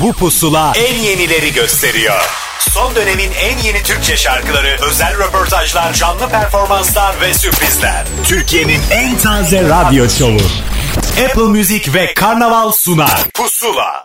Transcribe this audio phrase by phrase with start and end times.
[0.00, 2.20] Bu pusula en yenileri gösteriyor.
[2.60, 8.04] Son dönemin en yeni Türkçe şarkıları, özel röportajlar, canlı performanslar ve sürprizler.
[8.24, 10.40] Türkiye'nin en taze radyo şovu.
[11.24, 13.24] Apple Music ve Karnaval sunar.
[13.34, 14.02] Pusula.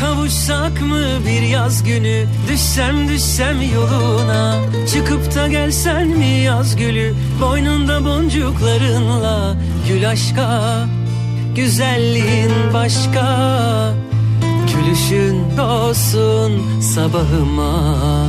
[0.00, 4.60] Kavuşsak mı bir yaz günü Düşsem düşsem yoluna
[4.92, 9.56] Çıkıp da gelsen mi yaz gülü Boynunda boncuklarınla
[9.88, 10.78] Gül aşka
[11.54, 13.24] Güzelliğin başka
[14.74, 18.26] Gülüşün olsun sabahıma.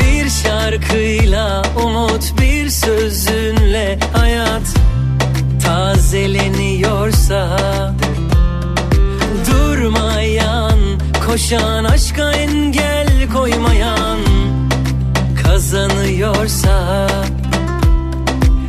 [0.00, 4.62] Bir şarkıyla umut bir sözünle hayat
[5.64, 7.58] tazeleniyorsa
[9.50, 10.78] Durmayan
[11.26, 14.31] koşan aşka engel koymayan
[15.72, 17.08] kazanıyorsa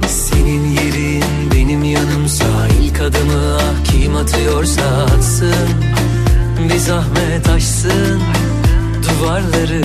[0.08, 2.46] Senin yerin benim yanımsa
[2.82, 5.70] ilk adımı ah kim atıyorsa atsın
[6.70, 8.22] Bir zahmet aşsın
[9.04, 9.84] duvarları.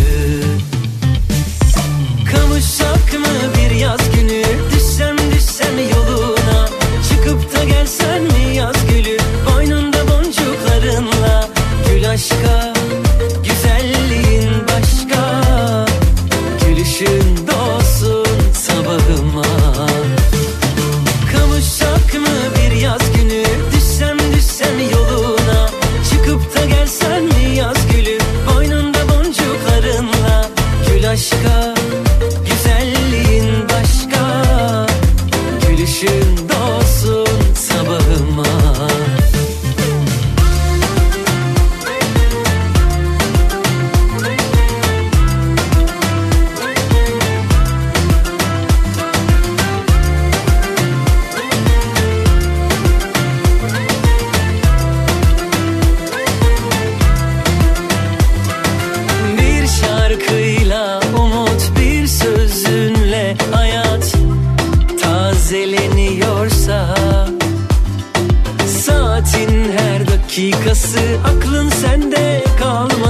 [2.33, 4.42] Kavuşsak mı bir yaz günü
[4.74, 6.69] Düşsem düşsem yoluna
[7.08, 11.48] Çıkıp da gelsen mi yaz gülü Boynunda boncuklarınla
[11.89, 12.67] Gül aşka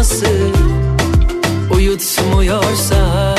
[0.08, 0.26] kalması
[1.74, 3.34] Uyutmuyorsa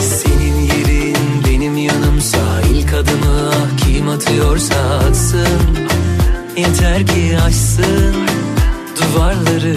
[0.00, 1.16] Senin yerin
[1.46, 2.38] benim yanımsa
[2.74, 5.78] ilk adımı ah kim atıyorsa atsın.
[6.56, 8.14] Yeter ki aşsın
[8.96, 9.76] duvarları.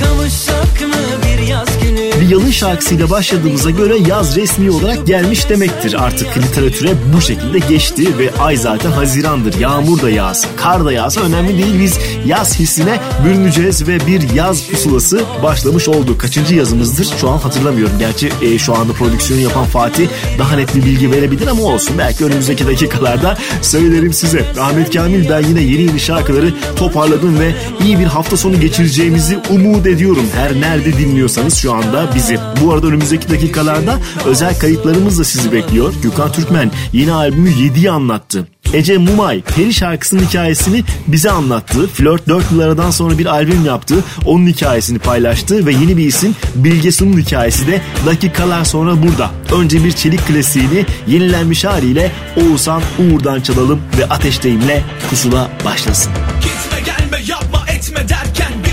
[0.00, 6.04] Kavuşsak mı bir yaz Bir yalın şarkısıyla başladığımıza göre yaz resmi olarak gelmiş demektir.
[6.04, 9.58] Artık literatüre bu şekilde geçti ve ay zaten hazirandır.
[9.58, 11.80] Yağmur da yağsa, kar da yağsa önemli değil.
[11.80, 16.18] Biz yaz hissine bürüneceğiz ve bir yaz pusulası başlamış oldu.
[16.18, 17.98] Kaçıncı yazımızdır şu an hatırlamıyorum.
[17.98, 21.98] Gerçi e, şu anda prodüksiyonu yapan Fatih daha net bir bilgi verebilir ama olsun.
[21.98, 24.44] Belki önümüzdeki dakikalarda söylerim size.
[24.60, 29.86] Ahmet Kamil ben yine yeni yeni şarkıları toparladım ve iyi bir hafta sonu geçireceğimizi umut
[29.86, 30.26] ediyorum.
[30.34, 32.38] Her nerede dinliyorsanız şu anda bizi.
[32.62, 35.94] Bu arada önümüzdeki dakikalarda özel kayıtlarımız da sizi bekliyor.
[36.02, 38.48] Gökhan Türkmen yeni albümü 7'yi anlattı.
[38.72, 41.86] Ece Mumay Peri şarkısının hikayesini bize anlattı.
[41.86, 43.94] Flört 4 yıl sonra bir albüm yaptı.
[44.24, 49.30] Onun hikayesini paylaştı ve yeni bir isim Bilge Sun'un hikayesi de dakikalar sonra burada.
[49.60, 56.12] Önce bir çelik klasiğini yenilenmiş haliyle Oğuzhan Uğur'dan çalalım ve Ateşteyim'le pusula başlasın.
[56.40, 58.63] Gitme gelme yapma etme derken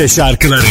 [0.00, 0.62] Türkçe şarkıları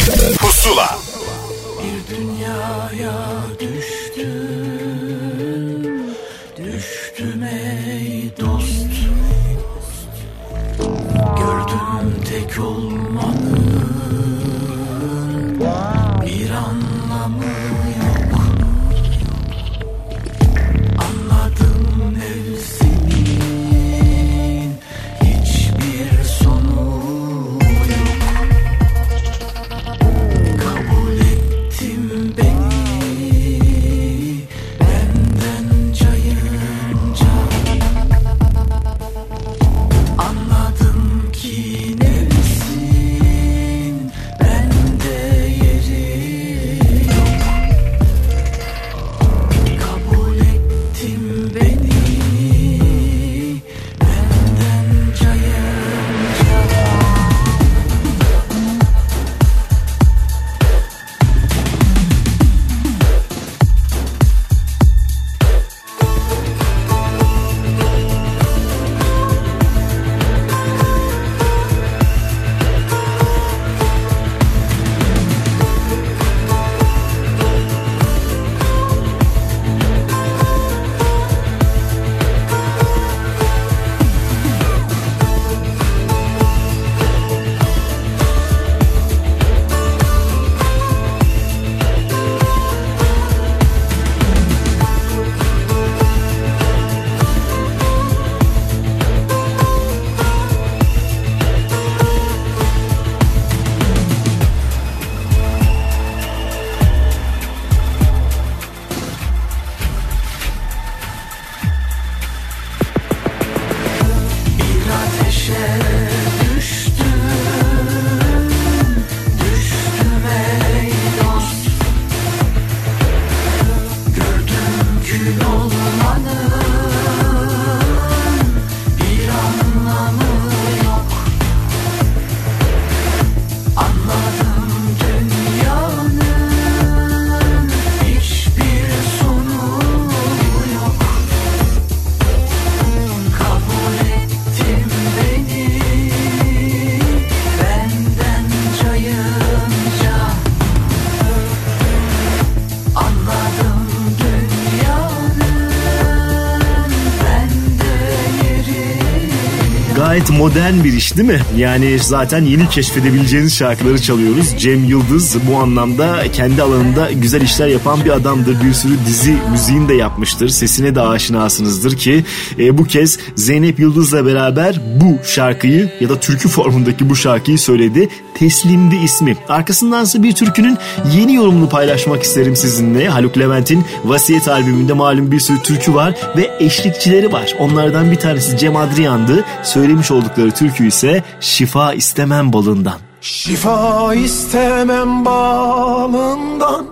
[160.20, 161.40] Gayet modern bir iş değil mi?
[161.56, 164.54] Yani zaten yeni keşfedebileceğiniz şarkıları çalıyoruz.
[164.58, 168.64] Cem Yıldız bu anlamda kendi alanında güzel işler yapan bir adamdır.
[168.64, 170.48] Bir sürü dizi müziğini de yapmıştır.
[170.48, 172.24] Sesine de aşinasınızdır ki
[172.58, 178.08] e, bu kez Zeynep Yıldız'la beraber bu şarkıyı ya da türkü formundaki bu şarkıyı söyledi.
[178.34, 179.36] Teslimdi ismi.
[179.48, 180.78] Arkasındansa bir türkünün
[181.16, 183.08] yeni yorumunu paylaşmak isterim sizinle.
[183.08, 187.54] Haluk Levent'in Vasiyet albümünde malum bir sürü türkü var ve eşlikçileri var.
[187.58, 189.44] Onlardan bir tanesi Cem Adrian'dı.
[189.62, 192.98] Söylemiş oldukları türkü ise Şifa istemem balından.
[193.20, 196.86] Şifa istemem balından.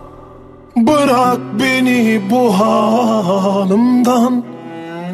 [0.77, 4.45] Bırak beni bu halımdan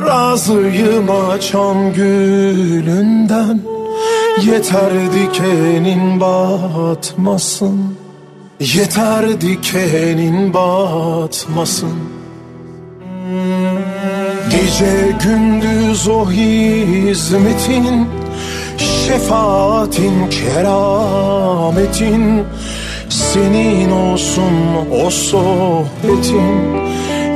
[0.07, 3.61] Razıyım açan gülünden.
[4.43, 7.97] Yeter dikenin batmasın.
[8.61, 12.15] Yeter dikenin batmasın
[14.65, 18.09] Gece gündüz o hizmetin
[18.79, 22.23] Şefaatin kerametin.
[23.09, 24.53] Senin olsun
[25.05, 26.75] o sohbetin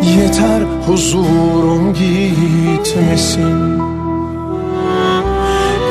[0.02, 3.78] Yeter huzurum gitmesin.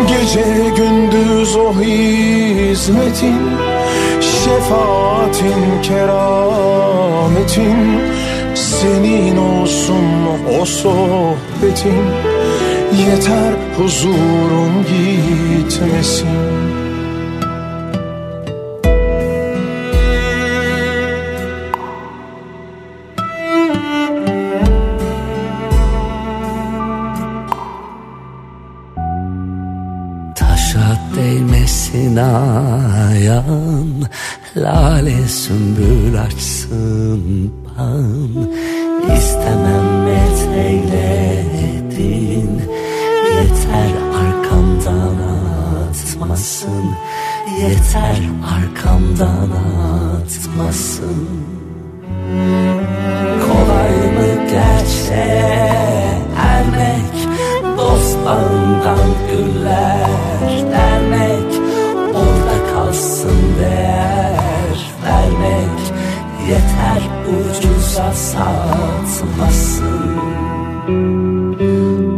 [0.08, 3.41] Gece gündüz o hizmetin
[4.22, 7.77] Şefaatin kerametin
[8.58, 10.06] Senin olsun
[10.60, 12.06] o sohbetin?
[12.98, 16.28] Yeter huzurum gitmesin.
[33.18, 34.08] Ayağın
[34.58, 38.50] Lale sümbül açsın Allah'ım
[39.18, 42.62] istemem met eyledin
[43.36, 45.18] Yeter arkamdan
[46.28, 46.86] atmasın.
[47.62, 48.18] Yeter
[48.56, 49.50] arkamdan
[50.22, 51.28] atmasın.
[53.42, 57.28] Kolay mı gerçeğe ermek?
[57.78, 61.62] Dost bağından güller dermek
[62.16, 65.80] Orada kalsın değer vermek.
[66.50, 69.88] Yeter ucuza satmasın.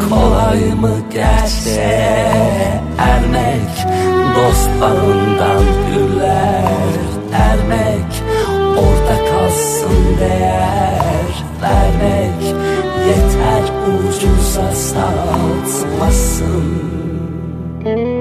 [0.10, 3.88] Kolay mı gerçeğe ermek
[4.36, 6.63] Dost bağından güller
[7.34, 8.24] ermek
[8.78, 12.44] Orada kalsın değer vermek.
[13.08, 16.20] Yeter ucuza satmasın.
[17.84, 18.18] Sonu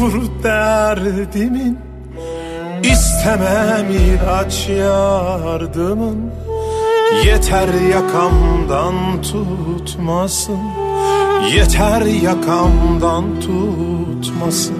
[0.00, 1.78] Yoktur derdimin.
[2.82, 6.30] İstemem ilaç yardımın.
[7.24, 10.58] Yeter yakamdan tutmasın.
[11.54, 14.76] Yeter yakamdan tutmasın.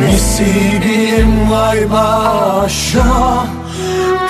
[0.00, 3.46] Nasibim vay başıma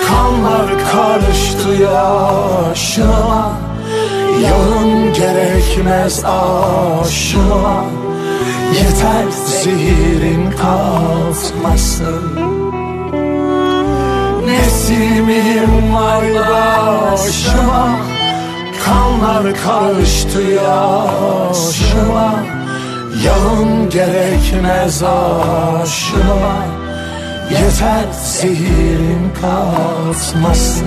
[0.09, 3.52] Kanlar karıştı yaşıma
[4.42, 8.00] Yağın gerekmez aşıma
[8.75, 12.23] Yeter zehirin kalkmasın
[14.47, 18.11] Nesimim var başıma
[18.85, 22.35] Kanlar karıştı yaşıma.
[23.25, 26.67] Yağın gerekmez aşıma.
[27.50, 30.87] Yeter zehirin kalkmasın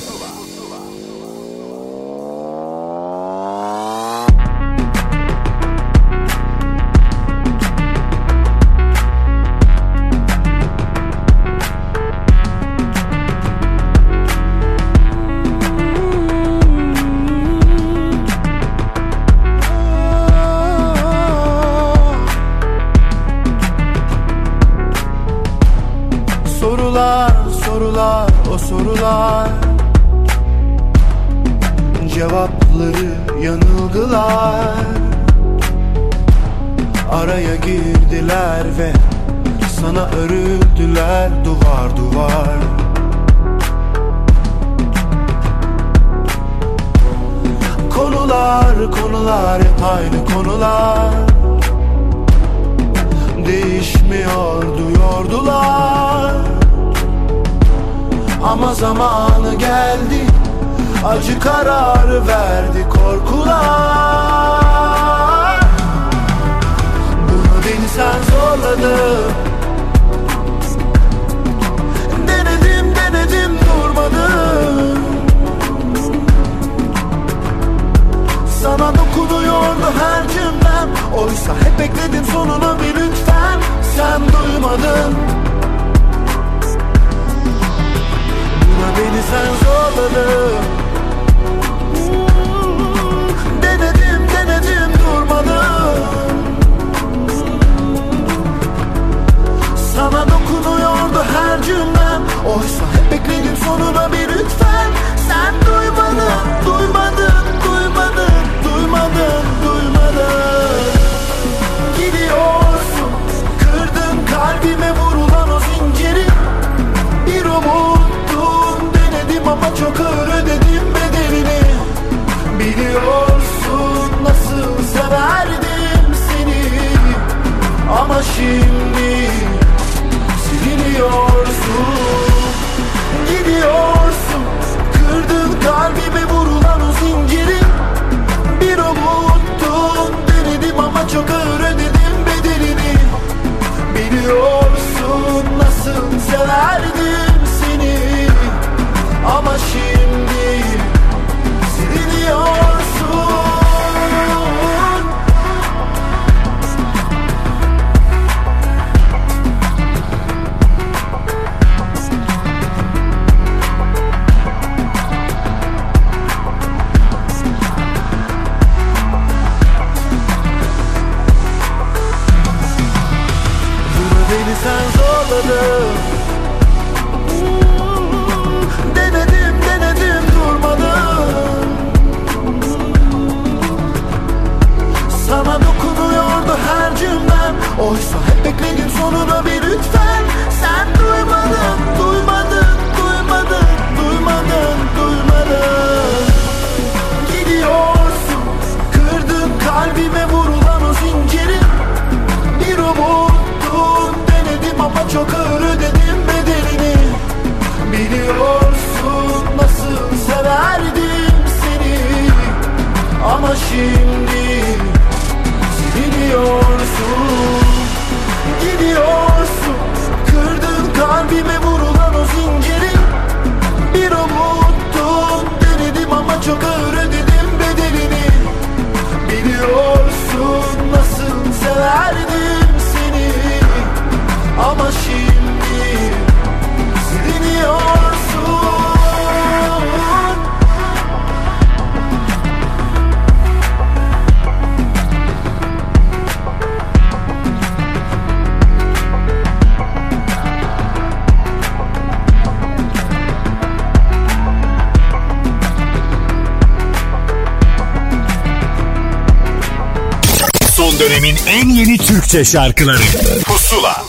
[262.31, 263.01] Türkçe şarkıları
[263.45, 264.03] Pusula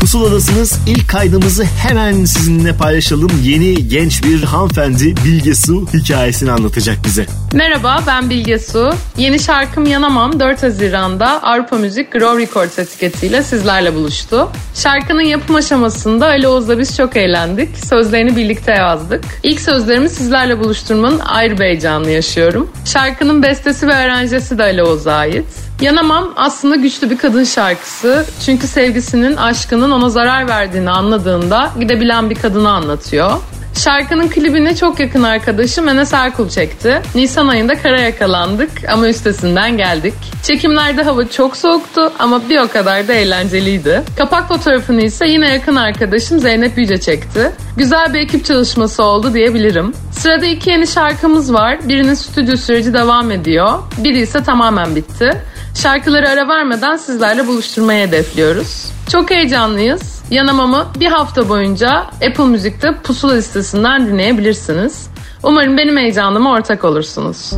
[0.00, 0.78] Pusuladasınız.
[0.86, 3.30] İlk kaydımızı hemen sizinle paylaşalım.
[3.42, 7.26] Yeni genç bir hanımefendi Bilge Su hikayesini anlatacak bize.
[7.52, 8.90] Merhaba ben Bilge Su.
[9.16, 14.50] Yeni şarkım Yanamam 4 Haziran'da Avrupa Müzik Grow Records etiketiyle sizlerle buluştu.
[14.74, 17.78] Şarkının yapım aşamasında Ali Oğuz'la biz çok eğlendik.
[17.78, 19.24] Sözlerini birlikte yazdık.
[19.42, 22.70] İlk sözlerimi sizlerle buluşturmanın ayrı bir heyecanını yaşıyorum.
[22.84, 25.46] Şarkının bestesi ve aranjesi de Ali Oğuz'a ait.
[25.80, 28.26] Yanamam aslında güçlü bir kadın şarkısı.
[28.46, 33.30] Çünkü sevgisinin, aşkının ona zarar verdiğini anladığında gidebilen bir kadını anlatıyor.
[33.74, 37.02] Şarkının klibini çok yakın arkadaşım Enes Erkul çekti.
[37.14, 40.14] Nisan ayında kara yakalandık ama üstesinden geldik.
[40.42, 44.02] Çekimlerde hava çok soğuktu ama bir o kadar da eğlenceliydi.
[44.18, 47.50] Kapak fotoğrafını ise yine yakın arkadaşım Zeynep Yüce çekti.
[47.76, 49.92] Güzel bir ekip çalışması oldu diyebilirim.
[50.12, 51.88] Sırada iki yeni şarkımız var.
[51.88, 53.78] Birinin stüdyo süreci devam ediyor.
[53.98, 55.42] Biri ise tamamen bitti.
[55.82, 58.92] Şarkıları ara vermeden sizlerle buluşturmayı hedefliyoruz.
[59.12, 60.22] Çok heyecanlıyız.
[60.30, 61.90] Yanamamı bir hafta boyunca
[62.28, 65.08] Apple Müzik'te pusula listesinden dinleyebilirsiniz.
[65.42, 67.52] Umarım benim heyecanıma ortak olursunuz.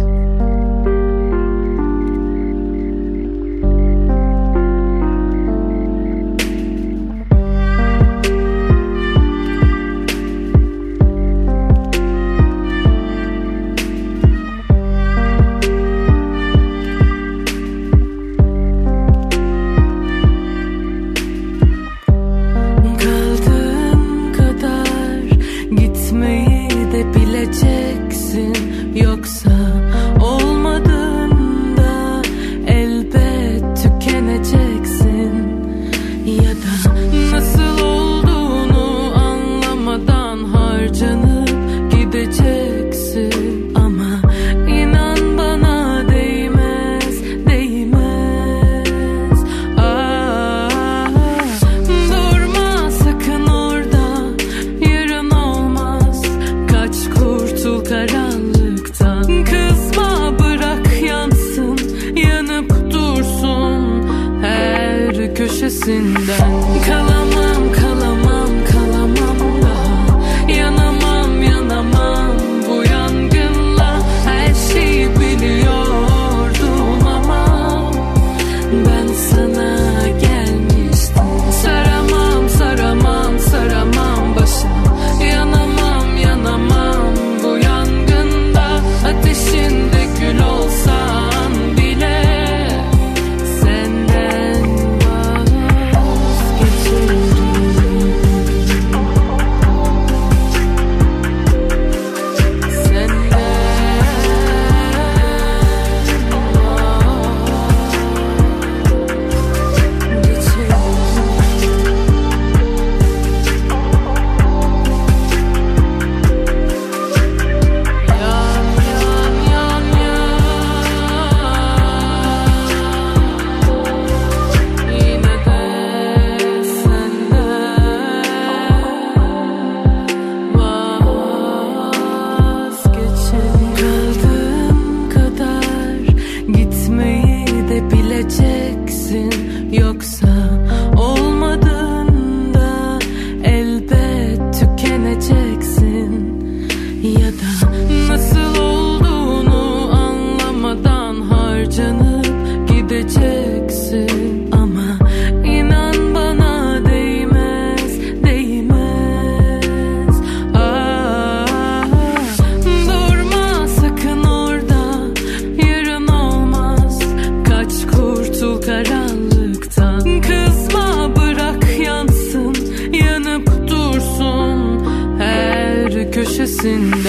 [168.70, 170.20] karanlıktan.
[170.20, 172.54] Kızma bırak yansın
[172.92, 174.87] yanıp dursun.
[175.18, 176.99] Her köşesinde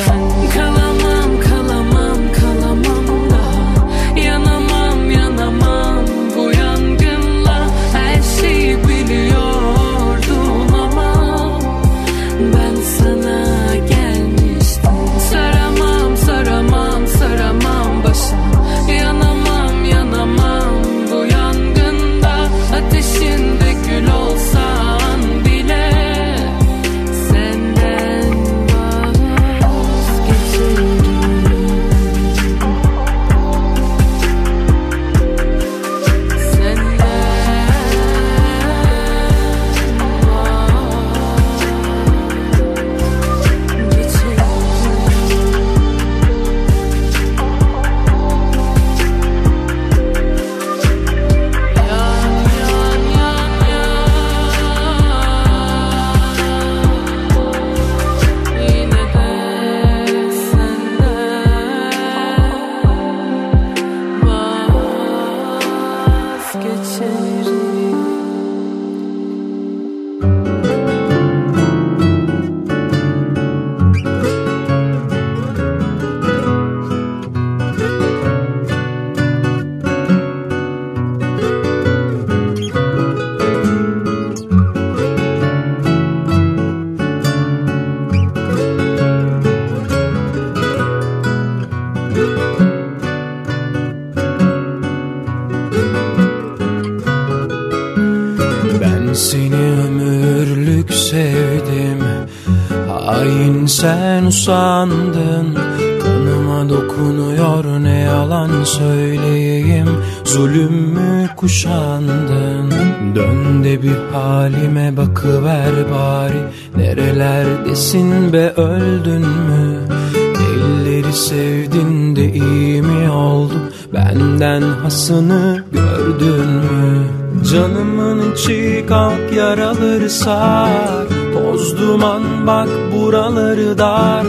[130.23, 134.25] sar Toz duman bak buraları dar.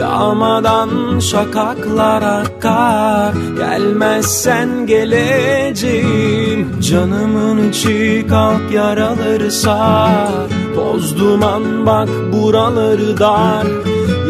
[0.00, 3.34] Yağmadan şakaklar akar.
[3.58, 6.80] Gelmezsen geleceğim.
[6.80, 10.48] Canımın içi kalk yaraları sar.
[10.74, 13.66] Toz duman bak buraları dar.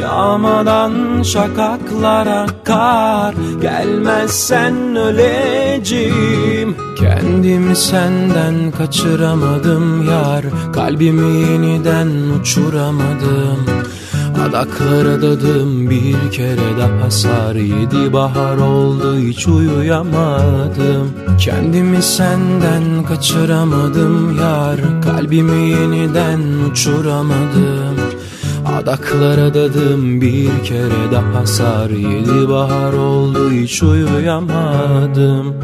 [0.02, 3.34] Yağmadan şakaklar akar.
[3.61, 6.88] Gelmezsen öleceğim
[7.38, 10.44] Kendimi senden kaçıramadım yar.
[10.74, 12.09] Kalbimi yeniden
[12.40, 13.66] uçuramadım.
[14.48, 21.12] Adaklara adadım bir kere daha sar Yedi bahar oldu hiç uyuyamadım.
[21.40, 24.81] Kendimi senden kaçıramadım yar.
[25.05, 27.96] Kalbimi yeniden uçuramadım.
[28.79, 35.55] Adaklara adadım bir kere daha sar Yedi bahar oldu hiç uyuyamadım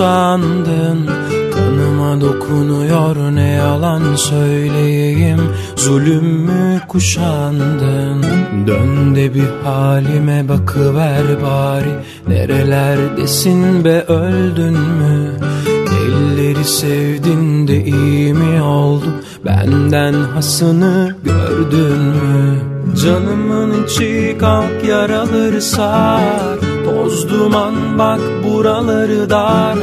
[0.00, 0.06] sen
[0.40, 1.10] usandın
[1.54, 5.40] Kanıma dokunuyor ne yalan söyleyeyim?
[5.76, 8.22] Zulüm mü kuşandın?
[8.66, 11.94] Dön de bir halime bakıver bari.
[12.28, 15.36] Nerelerdesin be öldün mü?
[15.66, 19.06] Elleri sevdin de iyi mi oldu?
[19.44, 22.60] Benden hasını gördün mü?
[23.04, 26.69] Canımın içi kalk yaraları sar
[27.00, 29.76] Toz duman bak buraları dar.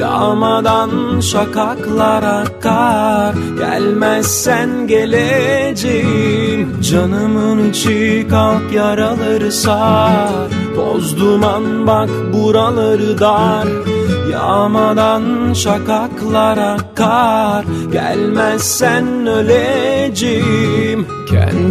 [0.00, 6.80] Yağmadan şakaklar akar Gelmezsen geleceğim.
[6.90, 10.48] Canımın içi kalk yaraları sar.
[10.76, 13.68] Toz duman bak buraları dar.
[14.32, 21.06] Yağmadan şakaklar akar Gelmezsen öleceğim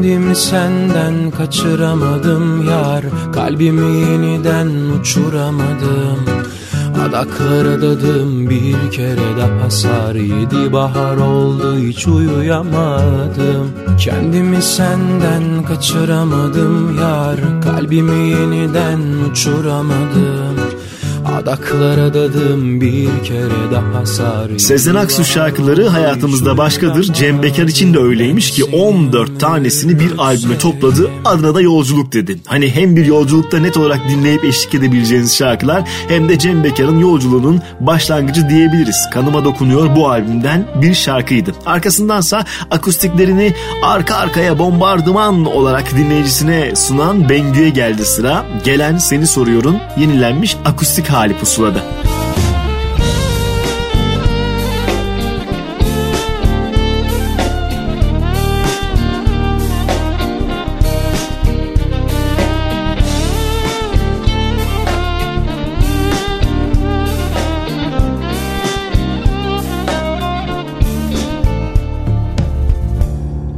[0.05, 3.05] Kendimi senden kaçıramadım yar.
[3.33, 4.67] Kalbimi yeniden
[4.99, 6.19] uçuramadım.
[7.07, 10.15] Adaklara adadım bir kere daha sar.
[10.15, 13.71] Yedi bahar oldu hiç uyuyamadım.
[13.99, 17.39] Kendimi senden kaçıramadım yar.
[17.63, 18.99] Kalbimi yeniden
[19.31, 20.34] uçuramadım
[21.25, 27.13] Adaklara adadım bir kere daha sar Sezen Aksu şarkıları hayatımızda başkadır.
[27.13, 31.09] Cem Bekar için de öyleymiş ki 14 tanesini bir albüme topladı.
[31.25, 32.39] Adına da yolculuk dedi.
[32.45, 37.61] Hani hem bir yolculukta net olarak dinleyip eşlik edebileceğiniz şarkılar hem de Cem Bekar'ın yolculuğunun
[37.79, 39.09] başlangıcı diyebiliriz.
[39.11, 41.51] Kanıma dokunuyor bu albümden bir şarkıydı.
[41.65, 48.45] Arkasındansa akustiklerini arka arkaya bombardıman olarak dinleyicisine sunan Bengü'ye geldi sıra.
[48.63, 51.81] Gelen Seni Soruyor'un yenilenmiş akustik hali pusulada.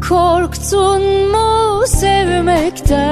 [0.10, 3.07] Korktun mu sevmekten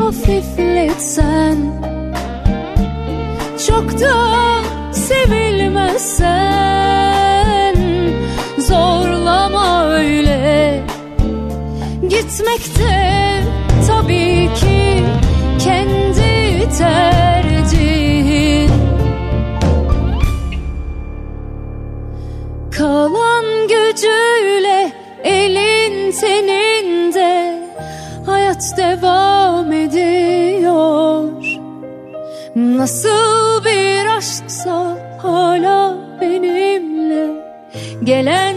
[0.00, 1.56] hafifletsen
[3.68, 4.14] çok da
[4.92, 7.76] sevilmezsen
[8.58, 10.80] Zorlama öyle.
[12.08, 13.42] Gitmekte
[13.88, 15.04] tabii ki
[15.64, 17.09] kendi tercihin
[38.02, 38.49] Gelen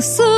[0.00, 0.37] 素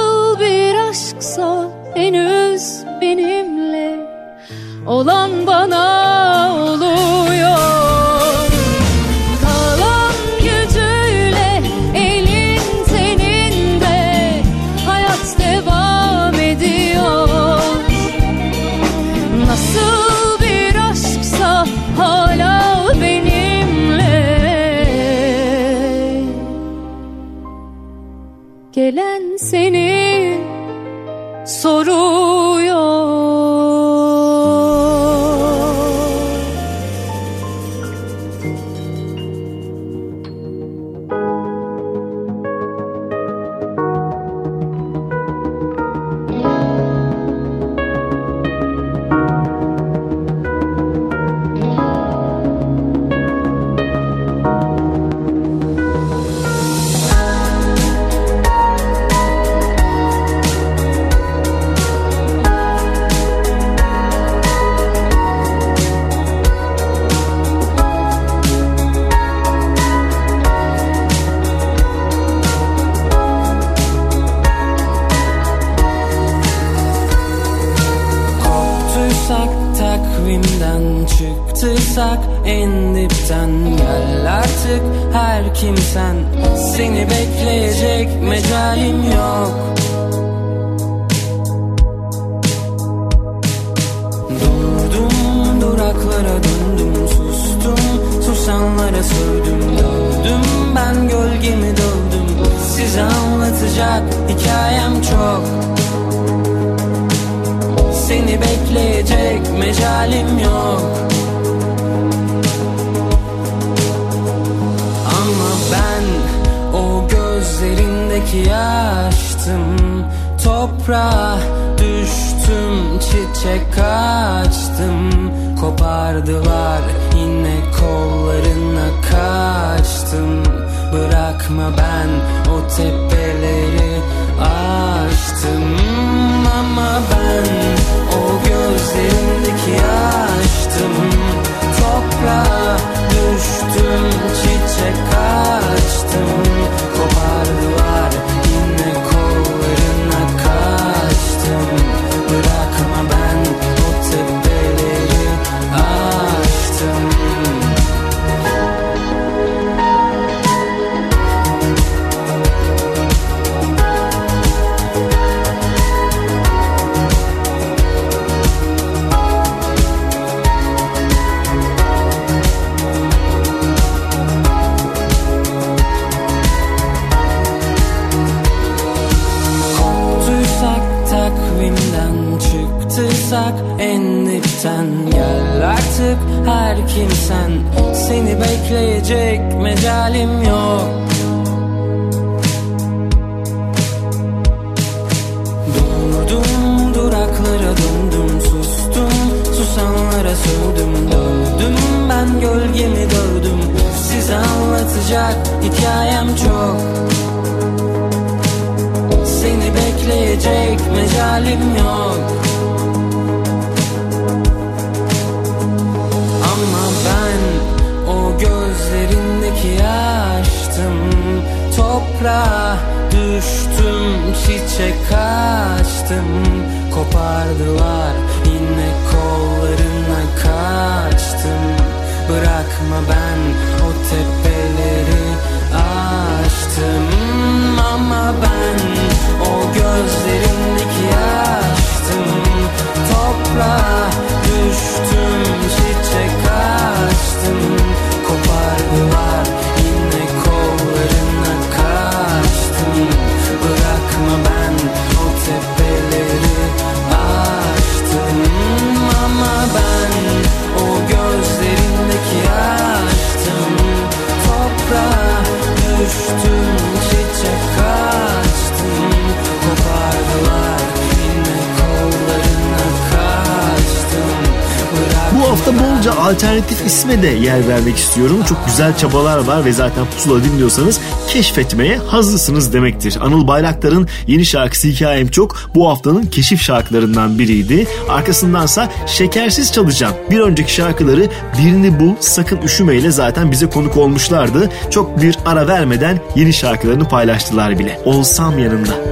[276.41, 278.45] alternatif isme de yer vermek istiyorum.
[278.49, 283.19] Çok güzel çabalar var ve zaten pusula dinliyorsanız keşfetmeye hazırsınız demektir.
[283.21, 287.87] Anıl Bayraktar'ın yeni şarkısı Hikayem Çok bu haftanın keşif şarkılarından biriydi.
[288.09, 290.15] Arkasındansa Şekersiz Çalacağım.
[290.31, 291.29] Bir önceki şarkıları
[291.59, 294.71] Birini Bul Sakın Üşüme ile zaten bize konuk olmuşlardı.
[294.91, 298.01] Çok bir ara vermeden yeni şarkılarını paylaştılar bile.
[298.05, 299.10] Olsam yanında.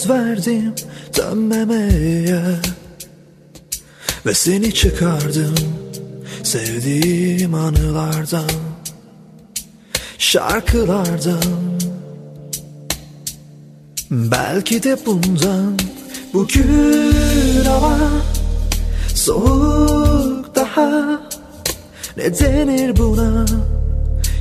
[0.00, 0.74] Söz verdim
[1.16, 2.42] dönmemeye.
[4.26, 5.54] Ve seni çıkardım
[6.42, 8.50] sevdiğim anılardan
[10.18, 11.80] Şarkılardan.
[14.10, 15.78] Belki de bundan
[16.34, 17.98] bugün hava
[19.14, 21.20] Soğuk daha.
[22.16, 23.46] Ne denir buna?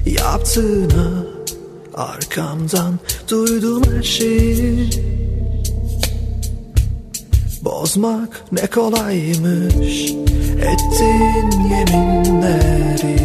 [0.05, 1.25] Yaptığına
[1.93, 2.99] Arkamdan
[3.29, 5.18] duydum her şeyi
[7.61, 10.11] Bozmak ne kolaymış
[10.61, 13.19] Ettin yeminleri.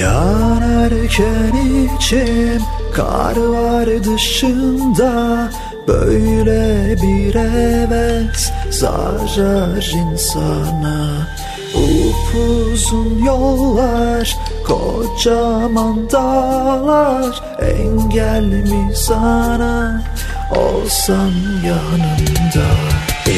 [0.00, 1.52] Yanarken
[1.96, 2.62] içim
[2.94, 5.50] Kar var dışında
[5.88, 11.28] Böyle bir heves Zarar insana.
[11.74, 14.36] Upuzun yollar
[14.66, 20.02] Kocaman dağlar Engel mi sana
[20.50, 21.32] Olsam
[21.64, 22.68] yanımda.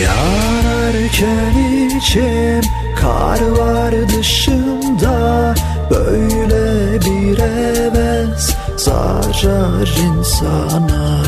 [0.02, 1.58] Yanarken
[1.96, 5.54] içim Kar var dışında
[5.90, 11.22] Böyle bir heves Zarar insana.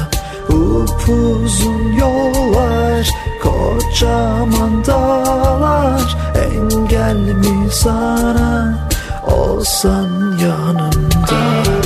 [0.49, 3.09] Upuzun yollar
[3.43, 6.17] Kocaman dağlar.
[6.35, 8.79] Engel mi sana?
[9.27, 11.82] Olsan yanımda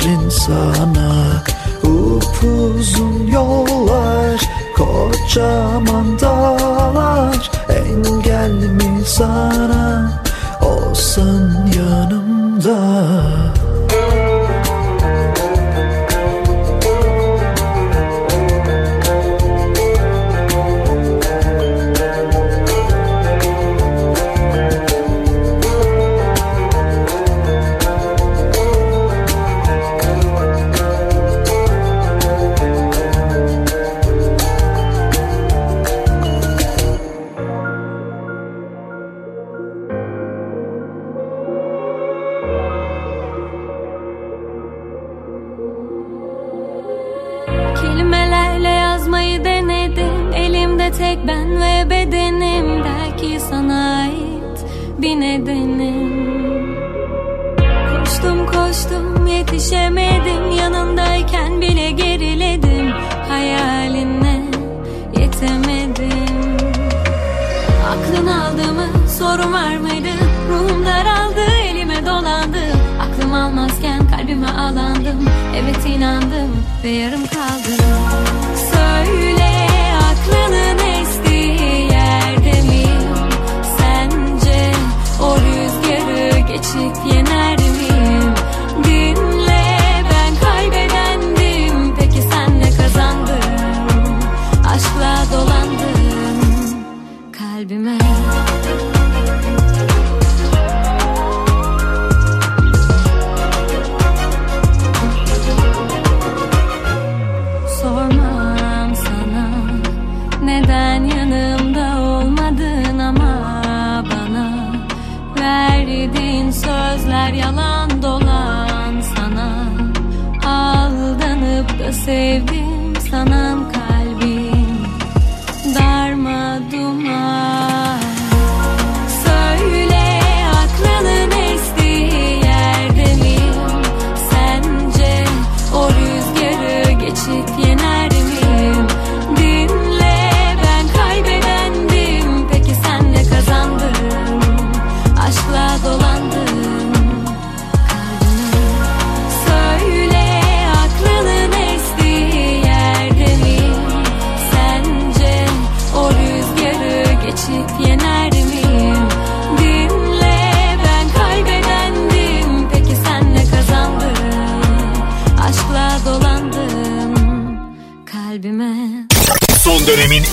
[0.00, 1.42] insana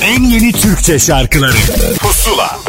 [0.04, 1.58] en yeni Türkçe şarkıları
[2.00, 2.60] Pusula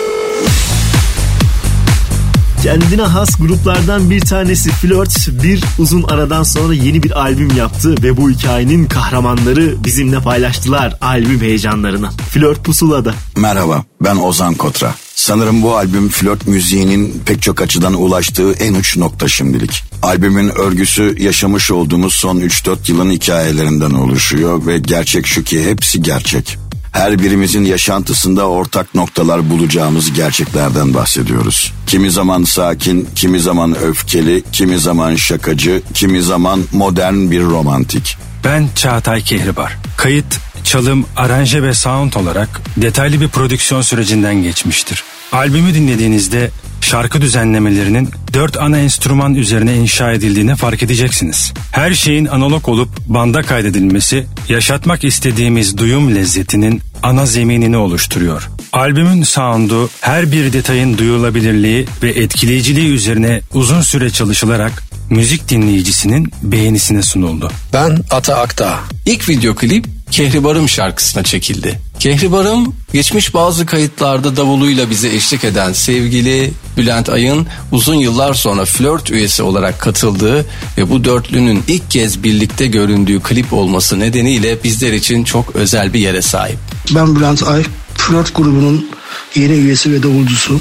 [2.62, 8.16] Kendine has gruplardan bir tanesi Flört bir uzun aradan sonra yeni bir albüm yaptı ve
[8.16, 12.10] bu hikayenin kahramanları bizimle paylaştılar albüm heyecanlarını.
[12.30, 13.14] Flört pusulada.
[13.36, 14.94] Merhaba, ben Ozan Kotra.
[15.14, 19.84] Sanırım bu albüm flört müziğinin pek çok açıdan ulaştığı en uç nokta şimdilik.
[20.02, 26.59] Albümün örgüsü yaşamış olduğumuz son 3-4 yılın hikayelerinden oluşuyor ve gerçek şu ki hepsi gerçek.
[26.92, 31.72] Her birimizin yaşantısında ortak noktalar bulacağımız gerçeklerden bahsediyoruz.
[31.86, 38.16] Kimi zaman sakin, kimi zaman öfkeli, kimi zaman şakacı, kimi zaman modern bir romantik.
[38.44, 39.76] Ben Çağatay Kehribar.
[39.96, 45.04] Kayıt, çalım, aranje ve sound olarak detaylı bir prodüksiyon sürecinden geçmiştir.
[45.32, 46.50] Albümü dinlediğinizde
[46.80, 51.52] şarkı düzenlemelerinin dört ana enstrüman üzerine inşa edildiğini fark edeceksiniz.
[51.72, 58.50] Her şeyin analog olup banda kaydedilmesi yaşatmak istediğimiz duyum lezzetinin ana zeminini oluşturuyor.
[58.72, 67.02] Albümün sound'u her bir detayın duyulabilirliği ve etkileyiciliği üzerine uzun süre çalışılarak müzik dinleyicisinin beğenisine
[67.02, 67.50] sunuldu.
[67.72, 68.78] Ben Ata Akta.
[69.06, 71.80] İlk video klip Kehribarım şarkısına çekildi.
[71.98, 79.10] Kehribarım geçmiş bazı kayıtlarda davuluyla bize eşlik eden sevgili Bülent Ay'ın uzun yıllar sonra flört
[79.10, 80.46] üyesi olarak katıldığı
[80.78, 86.00] ve bu dörtlünün ilk kez birlikte göründüğü klip olması nedeniyle bizler için çok özel bir
[86.00, 86.58] yere sahip.
[86.94, 87.62] Ben Bülent Ay,
[87.94, 88.90] Flört grubunun
[89.34, 90.60] yeni üyesi ve davulcusu.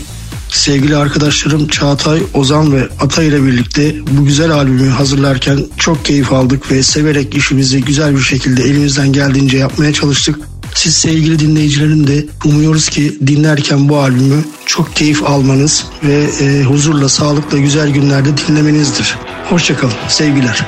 [0.49, 6.71] Sevgili arkadaşlarım Çağatay, Ozan ve Ata ile birlikte bu güzel albümü hazırlarken çok keyif aldık
[6.71, 10.39] ve severek işimizi güzel bir şekilde elimizden geldiğince yapmaya çalıştık.
[10.75, 17.09] Siz sevgili dinleyicilerin de umuyoruz ki dinlerken bu albümü çok keyif almanız ve e, huzurla,
[17.09, 19.15] sağlıkla güzel günlerde dinlemenizdir.
[19.49, 20.65] Hoşçakalın, sevgiler.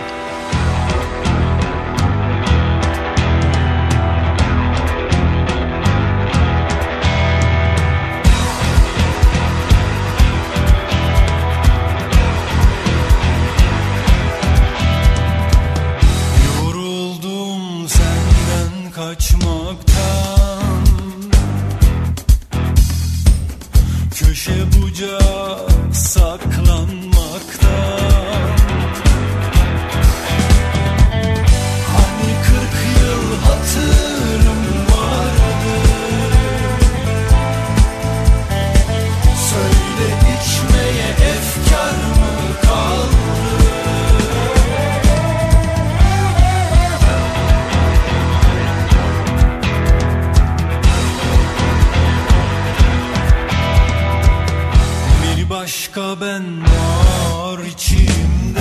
[55.96, 58.61] başka ben var içimde.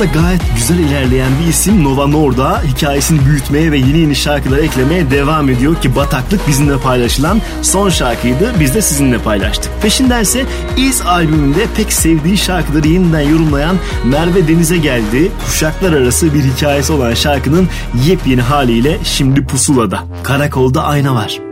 [0.00, 5.10] Hayatta gayet güzel ilerleyen bir isim Nova Norda hikayesini büyütmeye ve yeni yeni şarkılar eklemeye
[5.10, 8.52] devam ediyor ki Bataklık bizimle paylaşılan son şarkıydı.
[8.60, 9.82] Biz de sizinle paylaştık.
[9.82, 10.46] Peşinden ise
[10.76, 15.32] İz albümünde pek sevdiği şarkıları yeniden yorumlayan Merve Deniz'e geldi.
[15.46, 17.68] Kuşaklar arası bir hikayesi olan şarkının
[18.06, 20.04] yepyeni haliyle şimdi pusulada.
[20.22, 21.49] Karakolda ayna var.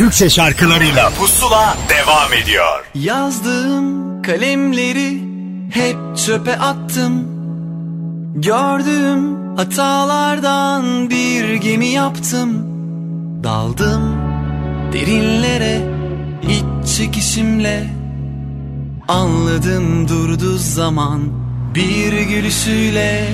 [0.00, 1.10] Türkçe şarkılarıyla.
[1.10, 2.84] Pusula devam ediyor.
[2.94, 5.22] Yazdığım kalemleri
[5.72, 5.96] hep
[6.26, 7.26] çöpe attım.
[8.34, 12.66] Gördüğüm hatalardan bir gemi yaptım.
[13.44, 14.16] Daldım
[14.92, 15.80] derinlere
[16.48, 17.86] iç çekişimle.
[19.08, 21.20] Anladım durdu zaman
[21.74, 23.28] bir gülüşüyle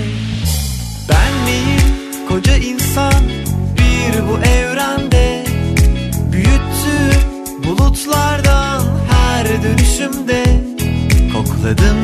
[11.66, 11.96] Kokladım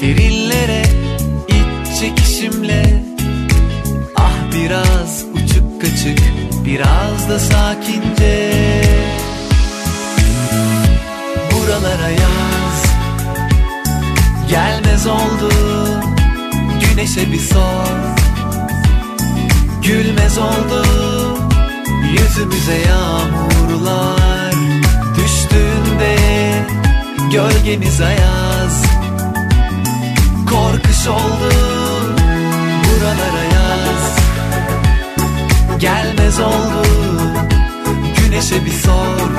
[0.00, 0.82] derinlere
[1.48, 3.04] iç çekişimle.
[4.16, 6.18] Ah biraz uçuk kaçık
[6.64, 8.52] biraz da sakince.
[11.52, 12.84] Buralara yaz.
[14.50, 15.52] Gelmez oldu.
[16.80, 17.86] Güneşe bir sor.
[19.82, 20.86] Gülmez oldu.
[22.12, 24.54] Yüzümüze yağmurlar.
[25.16, 26.16] Düştüğünde
[27.32, 28.51] Gölgemiz ayaz
[31.08, 31.54] Oldu
[32.84, 34.16] Buralara yaz.
[35.78, 36.86] Gelmez oldu
[38.16, 39.30] Güneşe bir sor.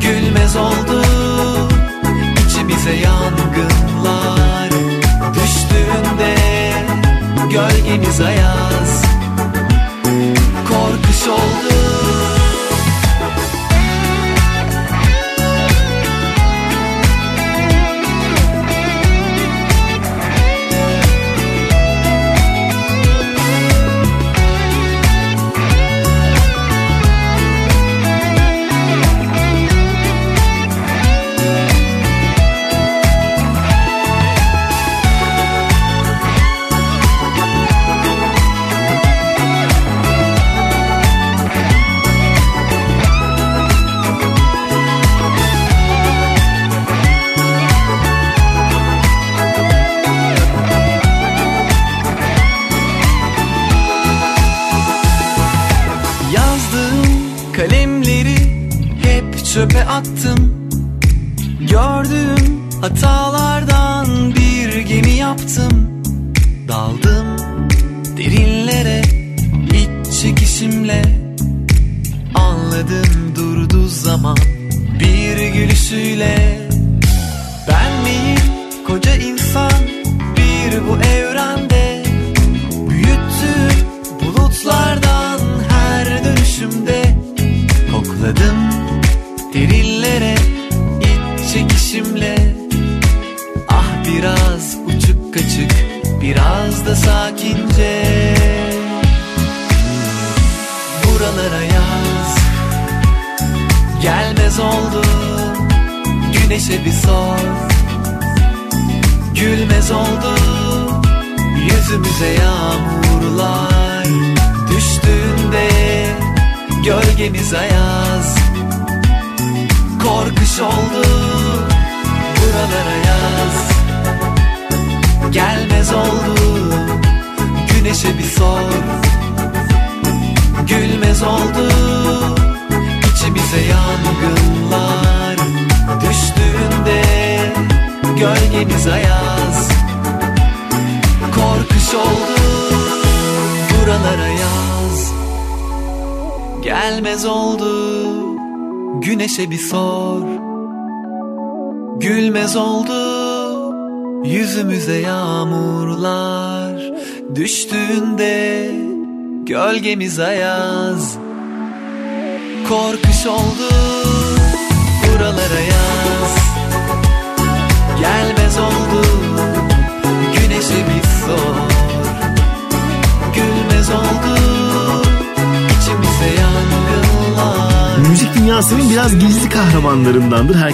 [0.00, 1.02] Gülmez oldu
[2.46, 4.70] içimize yangınlar.
[5.34, 6.34] Düştüğünde
[7.50, 8.87] gölgemiz ayaz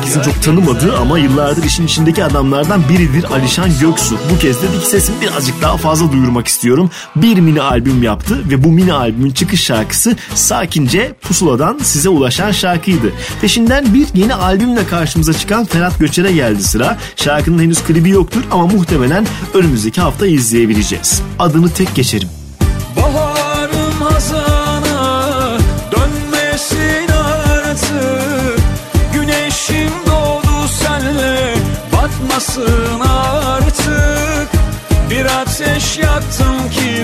[0.05, 4.19] Herkesin çok tanımadığı ama yıllardır işin içindeki adamlardan biridir Alişan Göksu.
[4.35, 6.91] Bu kez dedi ki sesimi birazcık daha fazla duyurmak istiyorum.
[7.17, 13.13] Bir mini albüm yaptı ve bu mini albümün çıkış şarkısı Sakince Pusula'dan size ulaşan şarkıydı.
[13.41, 16.99] Peşinden bir yeni albümle karşımıza çıkan Ferhat Göçer'e geldi sıra.
[17.17, 21.23] Şarkının henüz klibi yoktur ama muhtemelen önümüzdeki hafta izleyebileceğiz.
[21.39, 22.44] Adını tek geçerim.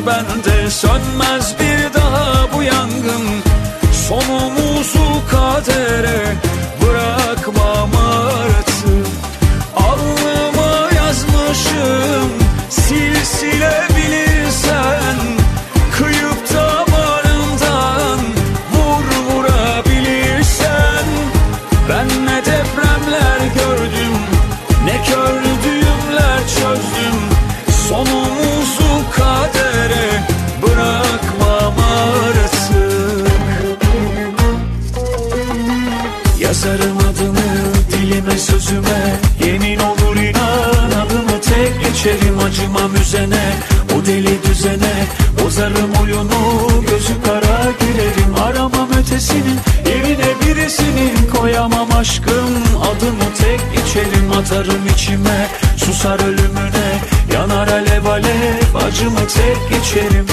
[0.07, 3.27] bende sönmez bir daha bu yangın.
[4.09, 6.50] Sonumuzu kadere
[42.61, 43.53] acımam üzene
[43.97, 45.07] O deli düzene.
[45.45, 49.55] Bozarım oyunu gözü kara gülerim Aramam ötesini
[49.87, 54.33] yerine birisini Koyamam aşkın adını tek içelim.
[54.33, 55.47] Atarım içime
[55.77, 57.01] susar ölümüne.
[57.33, 60.27] Yanar alev alev acımı tek içerim.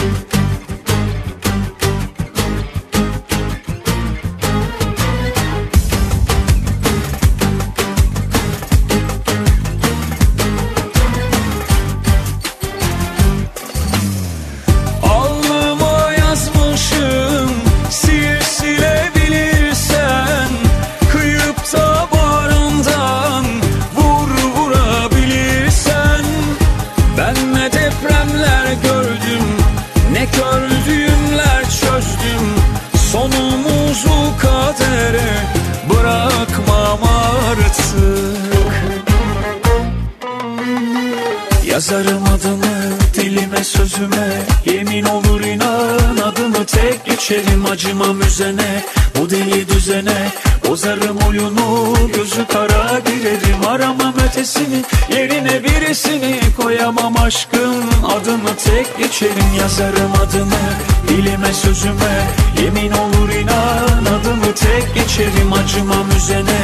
[59.20, 60.61] Geçerim yazarım adını
[61.07, 62.28] Dilime sözüme.
[62.63, 66.59] Yemin olur inan Adımı tek geçerim acımam üzene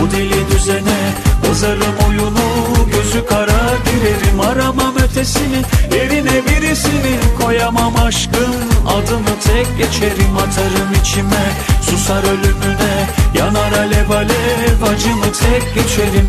[0.00, 1.14] Bu deli düzene
[1.48, 2.48] Bozarım oyunu
[2.92, 5.62] Gözü kara girerim Aramam ötesini
[5.94, 8.54] Yerine birisini Koyamam aşkın
[8.86, 11.52] Adımı tek geçerim Atarım içime.
[11.82, 16.28] Susar ölümüne Yanar alev alev Acımı tek geçerim.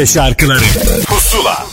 [0.00, 0.64] Türkçe şarkıları
[1.06, 1.66] Pusula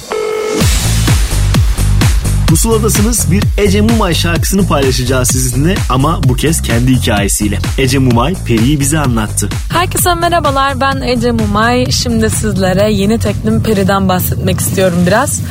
[2.47, 7.59] Pusuladasınız bir Ece Mumay şarkısını paylaşacağız sizinle ama bu kez kendi hikayesiyle.
[7.77, 9.49] Ece Mumay Peri'yi bize anlattı.
[9.69, 11.85] Herkese merhabalar ben Ece Mumay.
[11.91, 15.41] Şimdi sizlere yeni teklim Peri'den bahsetmek istiyorum biraz.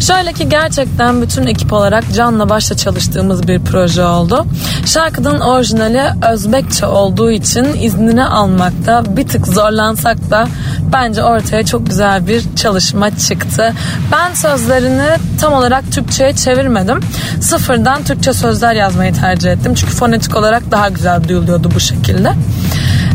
[0.00, 4.46] Şöyle ki gerçekten bütün ekip olarak canla başla çalıştığımız bir proje oldu.
[4.86, 10.48] Şarkının orijinali Özbekçe olduğu için iznini almakta bir tık zorlansak da
[10.92, 13.72] bence ortaya çok güzel bir çalışma çıktı.
[14.12, 15.08] Ben sözlerini
[15.40, 17.00] tam olarak Türkçe'ye çevirmedim.
[17.40, 19.74] Sıfırdan Türkçe sözler yazmayı tercih ettim.
[19.74, 22.32] Çünkü fonetik olarak daha güzel duyuluyordu bu şekilde.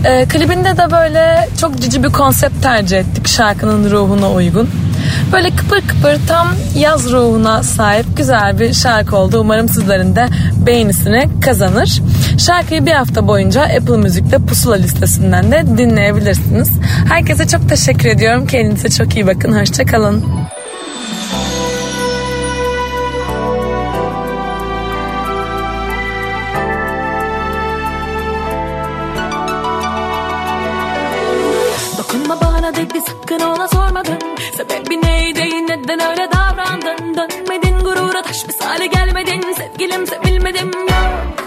[0.05, 4.69] Ee, klibinde de böyle çok cici bir konsept tercih ettik şarkının ruhuna uygun.
[5.31, 9.39] Böyle kıpır kıpır tam yaz ruhuna sahip güzel bir şarkı oldu.
[9.39, 10.27] Umarım sizlerin de
[10.65, 12.01] beğenisini kazanır.
[12.37, 16.69] Şarkıyı bir hafta boyunca Apple Müzik'te Pusula listesinden de dinleyebilirsiniz.
[17.09, 18.47] Herkese çok teşekkür ediyorum.
[18.47, 19.59] Kendinize çok iyi bakın.
[19.59, 20.25] Hoşçakalın.
[31.97, 34.19] Dokunma bana dedi sakın ona sormadın
[34.57, 41.38] Sebebi neydi neden öyle davrandın Dönmedin gurura taş misali gelmedin Sevgilim sevilmedim yok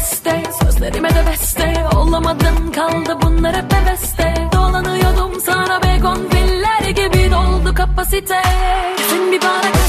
[0.00, 1.74] Dakikalarıma este sözlerime de beste.
[1.96, 8.42] Olamadın kaldı bunlar hep heveste Dolanıyordum sana begon filler gibi doldu kapasite.
[9.10, 9.79] Sen bir bana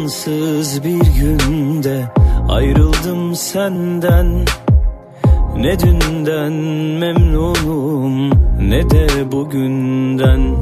[0.00, 2.04] Amansız bir günde
[2.48, 4.44] ayrıldım senden.
[5.56, 6.52] Ne dünden
[7.00, 8.30] memnunum
[8.70, 10.56] ne de bugünden.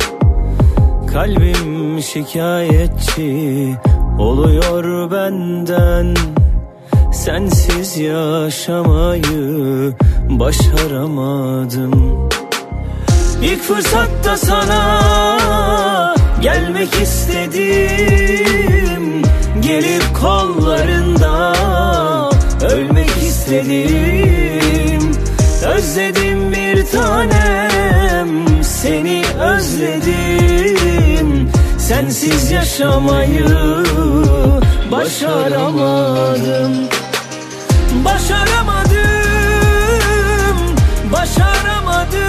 [1.12, 3.74] Kalbim şikayetçi
[4.18, 6.14] oluyor benden.
[7.12, 9.94] Sensiz yaşamayı
[10.28, 12.28] başaramadım.
[13.42, 19.07] İlk fırsatta sana gelmek istedim
[19.60, 21.52] Gelip kollarında
[22.70, 25.12] ölmek istedim.
[25.66, 28.28] Özledim bir tanem
[28.62, 30.78] seni özledim.
[31.78, 33.48] Sensiz yaşamayı
[34.92, 36.72] başaramadım.
[38.04, 38.98] Başaramadım,
[41.12, 42.28] başaramadım.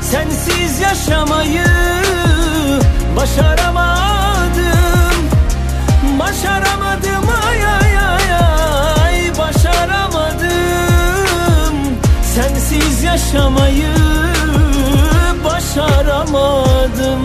[0.00, 1.66] Sensiz yaşamayı
[3.16, 4.35] başaramadım
[6.36, 9.38] Başaramadım ay ay ay ay.
[9.38, 10.46] Başaramadım.
[12.34, 13.94] Sensiz yaşamayı
[15.44, 17.20] başaramadım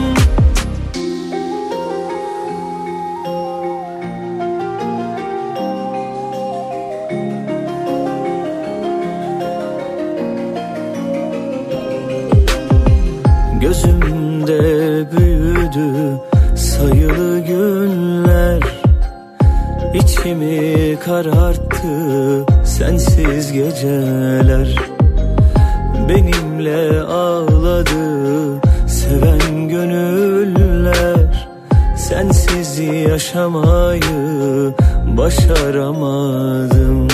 [21.06, 24.76] kararttı sensiz geceler
[26.10, 28.62] Benimle ağladı.
[28.88, 31.50] Seven gönüller
[31.98, 34.74] Sensiz yaşamayı
[35.18, 37.08] başaramadım.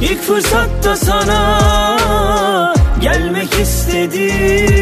[0.00, 1.60] İlk fırsatta sana
[3.00, 4.72] gelmek istedim.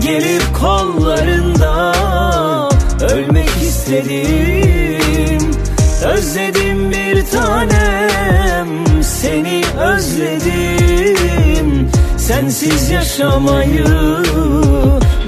[0.00, 1.92] Gelip kollarında
[3.00, 4.81] ölmek istedim
[6.22, 8.68] Özledim bir tanem.
[9.02, 10.30] Seni özledim.
[12.18, 13.86] Sensiz yaşamayı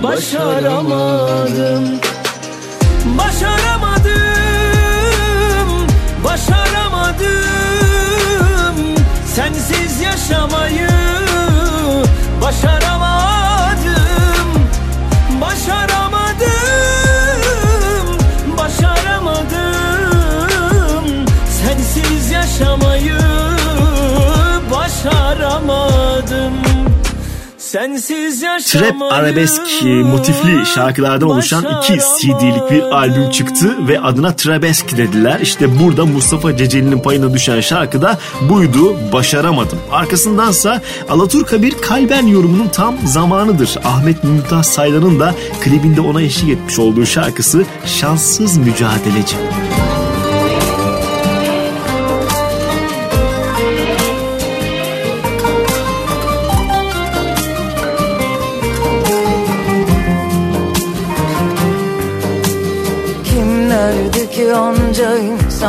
[0.02, 2.00] başaramadım.
[3.18, 4.08] Başaramadım,
[6.24, 7.34] başaramadım.
[9.34, 10.93] Sensiz yaşamayı
[22.60, 23.18] yaşamayı
[24.70, 26.52] başaramadım
[27.58, 34.36] Sensiz yaşamayı Trap arabesk e, motifli şarkılardan oluşan iki CD'lik bir albüm çıktı ve adına
[34.36, 35.40] Trabesk dediler.
[35.40, 38.18] İşte burada Mustafa Ceceli'nin payına düşen şarkı da
[38.48, 39.78] buydu Başaramadım.
[39.92, 43.70] Arkasındansa Alaturka bir kalben yorumunun tam zamanıdır.
[43.84, 49.36] Ahmet Mümtaz Saylan'ın da klibinde ona eşlik etmiş olduğu şarkısı Şanssız Mücadeleci.
[49.36, 50.13] Kim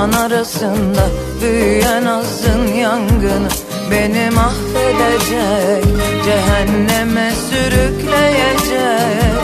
[0.05, 1.07] insan arasında
[1.41, 3.49] Büyüyen azın yangını
[3.91, 5.85] Beni mahvedecek
[6.25, 9.35] Cehenneme sürükleyecek.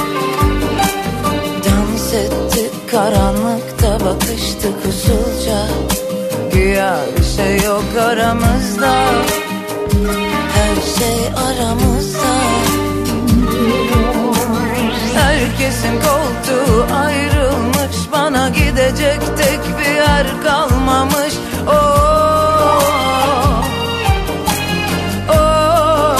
[1.65, 5.67] Dans ettik karanlıkta bakıştık usulca
[6.53, 8.93] Güya bir şey yok aramızda.
[10.53, 12.31] Her şey aramızda.
[15.13, 21.33] Herkesin koltuğu ayrılmış Bana gidecek tek bir yer kalmamış
[21.67, 22.83] Oh,
[25.29, 26.17] oh.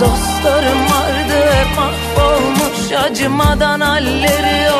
[0.00, 4.70] Dostlarım vardı hep mahvolmuş Acımadan halleri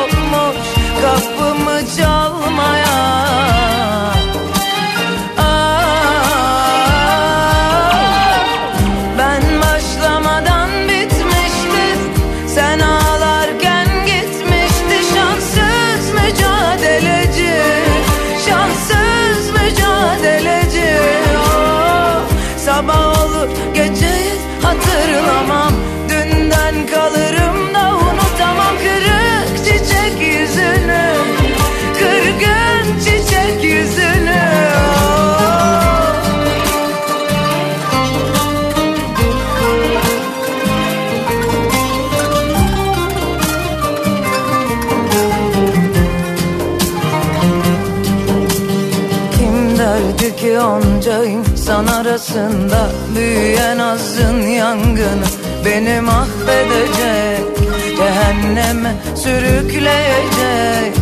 [52.35, 55.25] arasında Büyüyen azın yangını
[55.65, 57.57] Beni mahvedecek
[57.97, 60.95] Cehenneme sürükleyecek.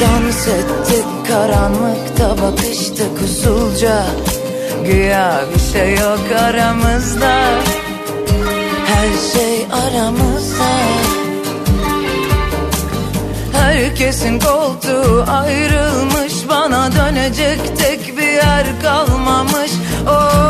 [0.00, 4.04] Dans ettik karanlıkta bakıştık usulca
[4.84, 7.40] Güya bir şey yok aramızda.
[8.86, 10.64] Her şey aramızda.
[13.52, 17.83] Herkesin koltuğu ayrılmış Bana dönecek tek bir
[18.34, 19.70] yer kalmamış
[20.06, 20.44] Oh.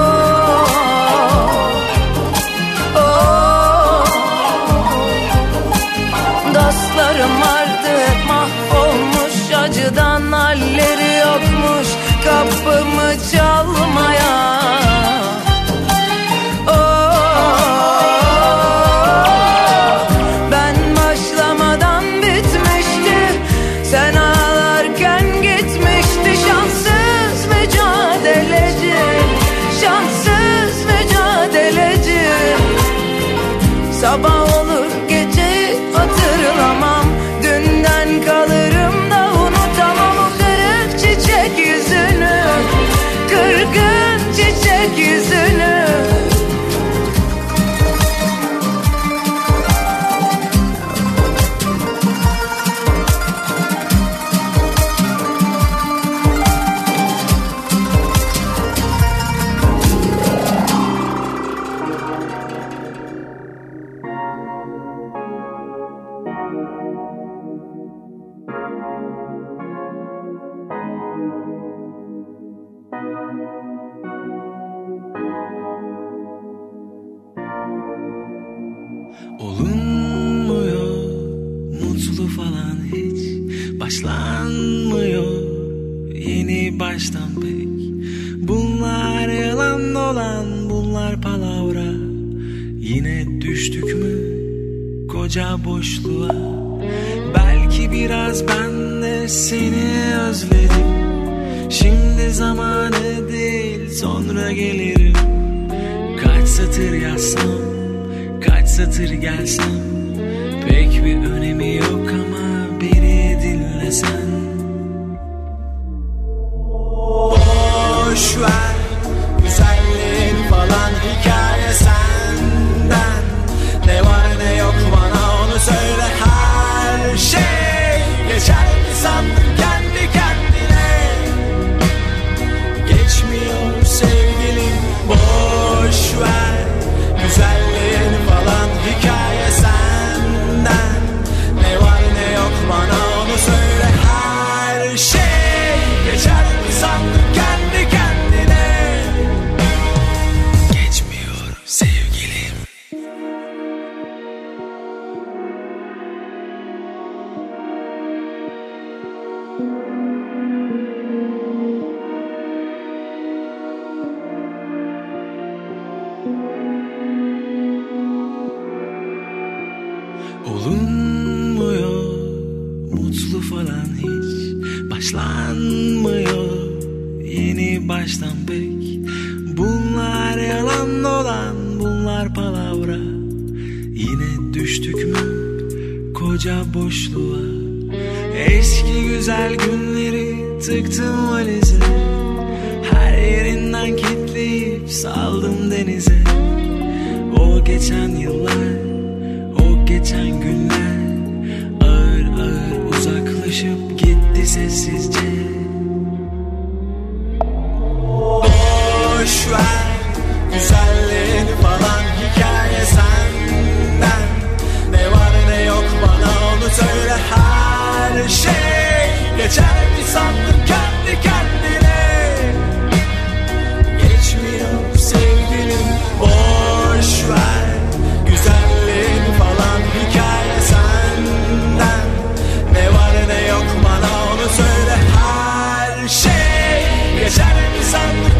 [237.18, 238.33] Şey Geçer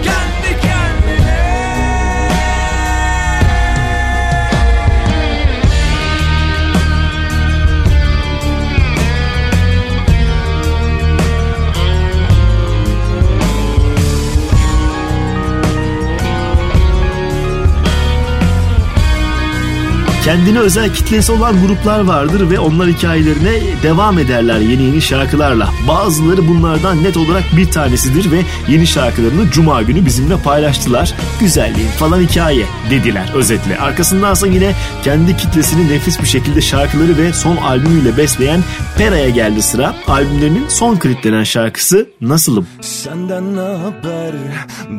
[20.35, 25.71] Kendine özel kitlesi olan gruplar vardır ve onlar hikayelerine devam ederler yeni yeni şarkılarla.
[25.89, 31.15] Bazıları bunlardan net olarak bir tanesidir ve yeni şarkılarını Cuma günü bizimle paylaştılar.
[31.41, 33.79] Güzelliğin falan hikaye dediler özetle.
[33.79, 34.73] Arkasındansa yine
[35.05, 38.61] kendi kitlesini nefis bir şekilde şarkıları ve son albümüyle besleyen
[38.99, 39.95] Pera'ya geldi sıra.
[40.09, 42.67] Albümlerinin son kliplenen şarkısı Nasılım?
[42.81, 44.35] Senden ne haber,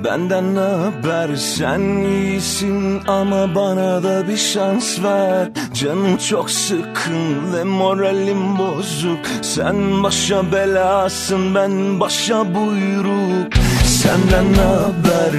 [0.03, 5.24] benden ne haber Sen iyisin ama bana da bir şans ver
[5.73, 9.19] Canım çok sıkın ve moralim bozuk.
[9.41, 13.53] Sen başa belasın ben başa buyruk.
[13.85, 15.34] Senden haber,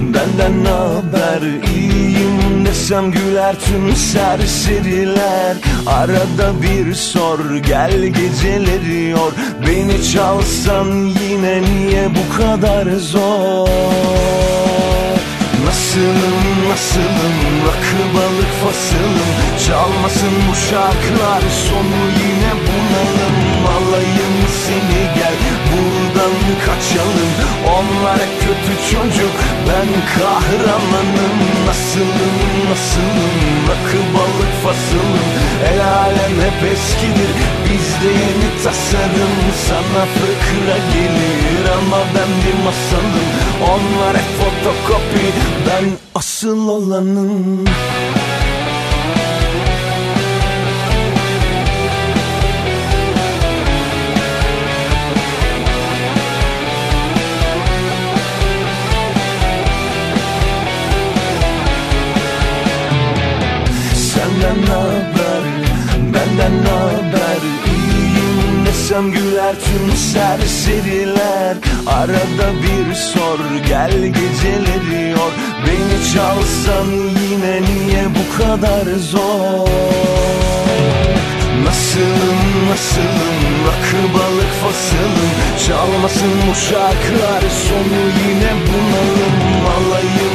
[0.00, 1.42] benden haber?
[1.76, 5.56] İyiyim desem güler tüm serseriler.
[5.86, 9.32] Arada bir sor gel geceleri yor.
[9.66, 10.86] Beni çalsan
[11.28, 13.68] yine niye bu kadar zor?
[15.66, 17.36] Nasılım nasılım?
[17.66, 19.30] Rakı balık fasılım
[19.66, 23.36] Çalmasın bu şarkılar sonu yine bunalım.
[23.76, 25.36] Alayım seni gel
[25.70, 26.36] buradan
[26.66, 27.32] kaçalım.
[27.76, 29.36] Onlar hep kötü çocuk
[29.68, 31.38] ben kahramanım.
[31.66, 32.36] Nasılım
[32.70, 33.36] nasılım?
[33.68, 35.26] Rakı balık fasılım.
[36.46, 37.32] Hep eskidir
[37.64, 39.34] Bizde yeni tasarım.
[39.68, 43.28] Sana fıkra gelir Ama ben bir masalım.
[43.62, 45.26] Onlar hep fotokopi
[45.66, 45.84] Ben
[46.14, 47.64] asıl olanım
[66.46, 67.42] benden ne haber?
[67.66, 71.56] İyiyim desem güler tüm serseriler
[71.86, 75.32] Arada bir sor gel geceleri yor.
[75.66, 76.86] Beni çalsan
[77.30, 79.68] yine niye bu kadar zor?
[81.64, 83.36] Nasılım nasılım?
[83.66, 85.30] Rakı balık fasılım.
[85.66, 89.36] Çalmasın bu şarkılar sonu yine bunalım.
[89.76, 90.25] Alayım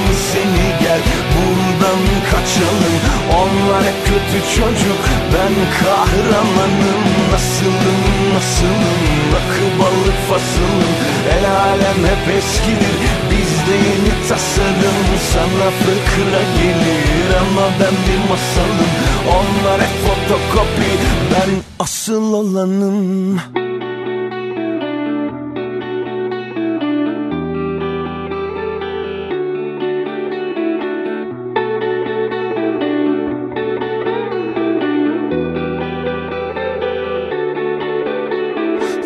[1.81, 1.99] buradan
[2.31, 2.95] kaçalım.
[3.39, 5.01] Onlar hep kötü çocuk.
[5.33, 7.03] Ben kahramanım.
[7.31, 8.01] Nasılım
[8.33, 9.01] nasılım?
[9.33, 10.93] Rakı balık fasılım.
[11.37, 12.97] El alem hep eskidir.
[13.31, 14.97] Bizde yeni tasarım.
[15.33, 18.91] Sana fıkra gelir ama ben bir masalım.
[19.27, 20.91] Onlar hep fotokopi.
[21.31, 21.49] Ben
[21.79, 23.39] asıl olanım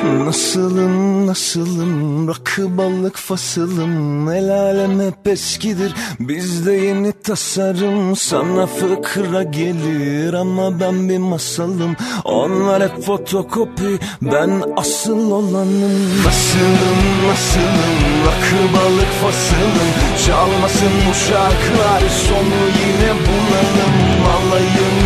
[0.06, 2.28] Nasılım nasılım?
[2.28, 4.30] Rakı balık fasılım.
[4.30, 5.94] El alem hep eskidir.
[6.20, 8.16] Bizde yeni tasarım.
[8.16, 11.96] Sana fıkra gelir ama ben bir masalım.
[12.24, 14.00] Onlar hep fotokopi.
[14.22, 16.24] Ben asıl olanım.
[16.26, 18.00] Nasılım nasılım?
[18.26, 19.90] Rakı balık fasılım.
[20.28, 22.10] Çalmasın bu şarkılar.
[22.10, 25.05] Sonu yine bunalım Alayım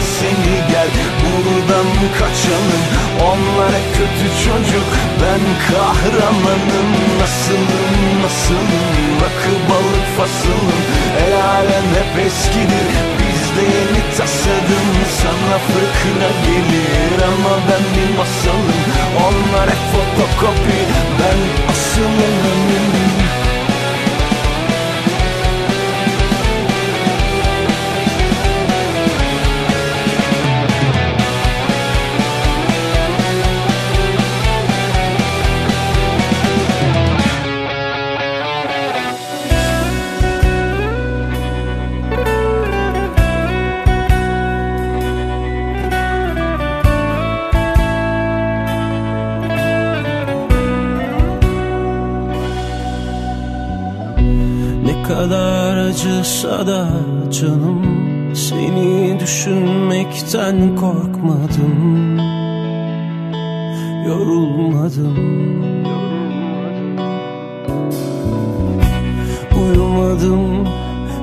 [1.39, 1.87] gel buradan
[2.19, 2.83] kaçalım
[3.21, 4.89] Onlar kötü çocuk
[5.21, 6.91] ben kahramanım.
[7.19, 9.19] Nasılım nasılım?
[9.21, 10.81] Rakı balık fasılım.
[11.25, 12.89] El alem hep eskidir
[13.19, 14.89] bizde yeni tasarım
[15.21, 18.81] Sana fıkra gelir ama ben bir masalım.
[19.25, 20.79] Onlar hep fotokopi
[21.19, 23.18] ben asıl olanım
[56.29, 56.89] acısa da
[57.31, 57.81] canım
[58.35, 62.17] Seni düşünmekten korkmadım.
[64.07, 65.17] Yorulmadım.
[69.61, 70.67] Uyumadım.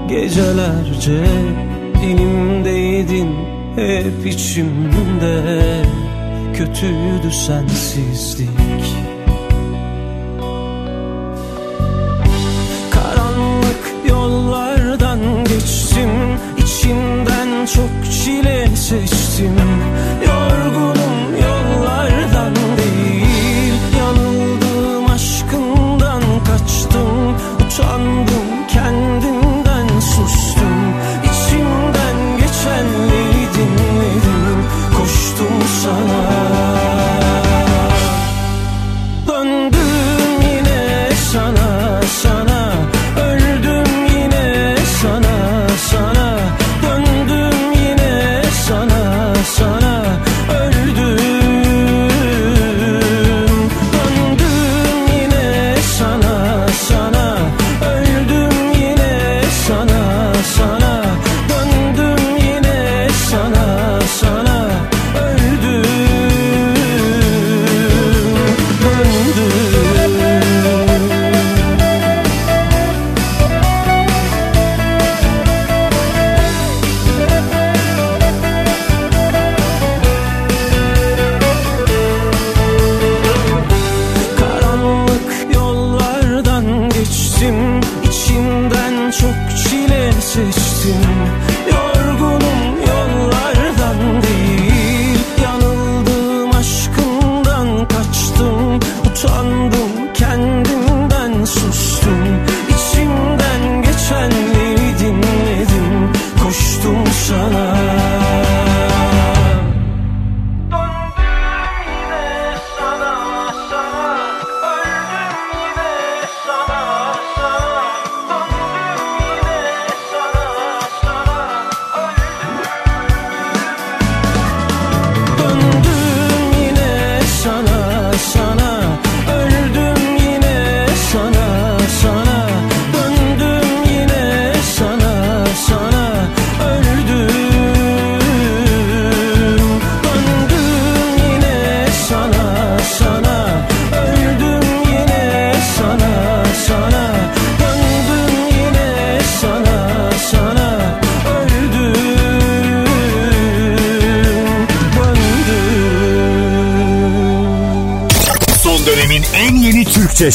[0.08, 1.24] Gecelerce
[2.02, 3.28] Dilimdeydin
[3.76, 5.82] hep içimde.
[6.54, 9.15] Kötüydü sensizlik
[17.74, 19.75] çok çile seçtim
[90.16, 91.55] 一些事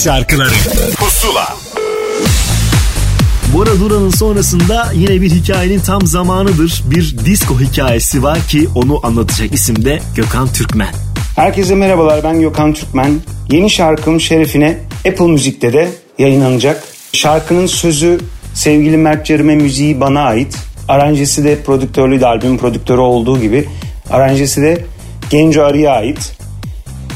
[0.03, 0.53] şarkıları
[0.95, 1.47] Pusula
[3.53, 6.83] Bora Duran'ın sonrasında yine bir hikayenin tam zamanıdır.
[6.85, 10.93] Bir disco hikayesi var ki onu anlatacak isim de Gökhan Türkmen.
[11.35, 13.19] Herkese merhabalar ben Gökhan Türkmen.
[13.51, 16.83] Yeni şarkım Şerefine Apple Müzik'te de yayınlanacak.
[17.13, 18.19] Şarkının sözü
[18.53, 20.57] sevgili Mert Cerime müziği bana ait.
[20.87, 23.69] Aranjesi de prodüktörlüğü de albümün prodüktörü olduğu gibi.
[24.09, 24.85] Aranjesi de
[25.29, 26.40] Genco Arı'ya ait.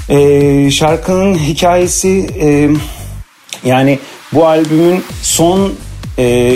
[0.10, 2.70] Ee, şarkının hikayesi e,
[3.66, 4.00] yani
[4.34, 5.74] bu albümün son
[6.20, 6.56] e,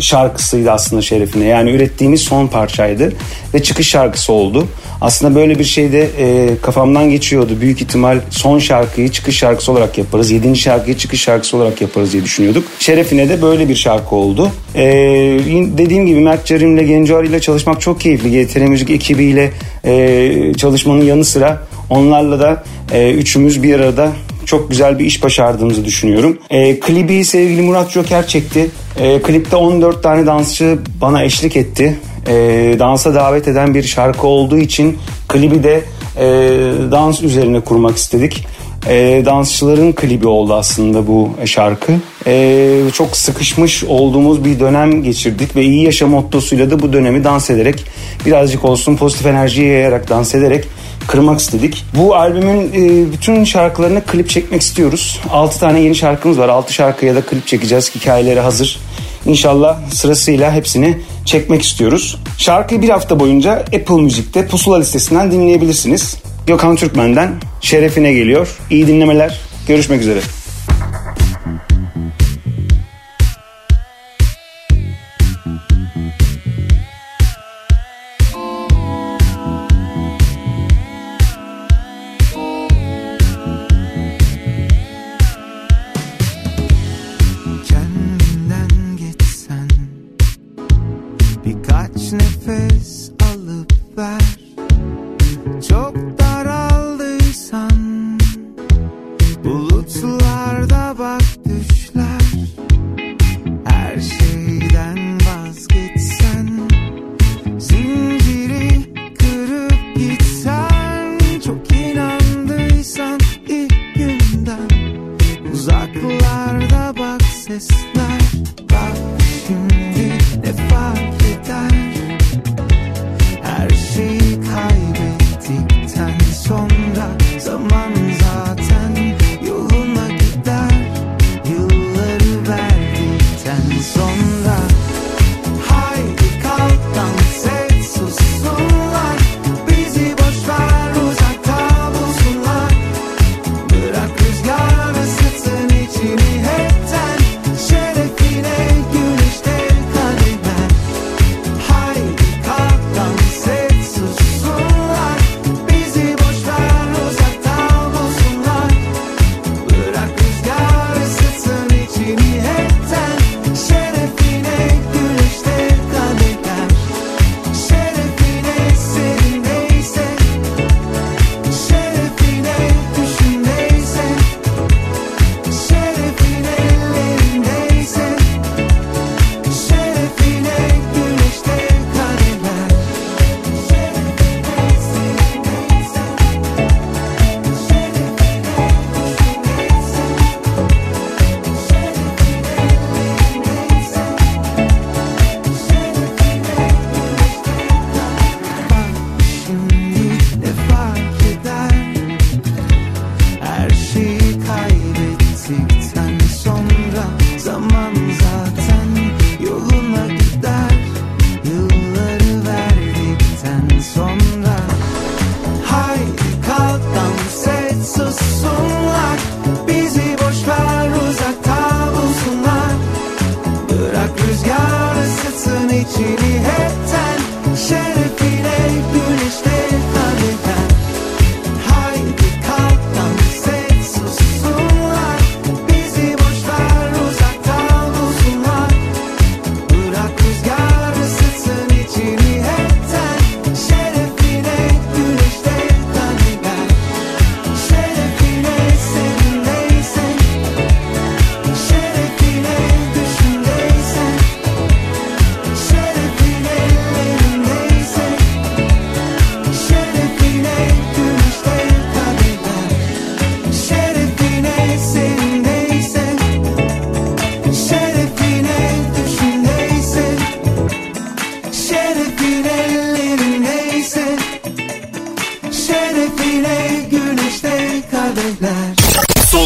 [0.00, 1.44] şarkısıydı aslında şerefine.
[1.44, 3.12] Yani ürettiğimiz son parçaydı
[3.54, 4.66] ve çıkış şarkısı oldu.
[5.00, 7.60] Aslında böyle bir şey de e, kafamdan geçiyordu.
[7.60, 10.30] Büyük ihtimal son şarkıyı çıkış şarkısı olarak yaparız.
[10.30, 12.64] Yedinci şarkıyı çıkış şarkısı olarak yaparız diye düşünüyorduk.
[12.78, 14.50] Şerefine de böyle bir şarkı oldu.
[14.74, 14.82] E,
[15.78, 18.46] dediğim gibi Mert Cerim'le Genco ile çalışmak çok keyifli.
[18.46, 19.50] GTR Müzik ekibiyle
[19.84, 22.62] e, çalışmanın yanı sıra onlarla da
[22.92, 24.12] e, üçümüz bir arada
[24.46, 26.38] çok güzel bir iş başardığımızı düşünüyorum.
[26.50, 28.70] E, klibi sevgili Murat Joker çekti.
[28.98, 31.98] E, klipte 14 tane dansçı bana eşlik etti.
[32.26, 32.34] E,
[32.78, 34.98] dansa davet eden bir şarkı olduğu için
[35.28, 35.84] klibi de
[36.16, 36.26] e,
[36.90, 38.46] dans üzerine kurmak istedik.
[38.88, 41.92] E, dansçıların klibi oldu aslında bu şarkı.
[42.26, 47.50] E, çok sıkışmış olduğumuz bir dönem geçirdik ve iyi yaşam mottosuyla da bu dönemi dans
[47.50, 47.84] ederek
[48.26, 50.64] birazcık olsun pozitif enerjiyi yayarak dans ederek
[51.06, 51.84] kırmak istedik.
[51.96, 55.20] Bu albümün e, bütün şarkılarına klip çekmek istiyoruz.
[55.30, 56.48] 6 tane yeni şarkımız var.
[56.48, 57.94] 6 şarkıya da klip çekeceğiz.
[57.94, 58.80] Hikayeleri hazır.
[59.26, 62.18] İnşallah sırasıyla hepsini çekmek istiyoruz.
[62.38, 66.16] Şarkıyı bir hafta boyunca Apple Müzik'te Pusula listesinden dinleyebilirsiniz.
[66.50, 68.56] Gökhan Türkmen'den şerefine geliyor.
[68.70, 69.40] İyi dinlemeler.
[69.68, 70.20] Görüşmek üzere.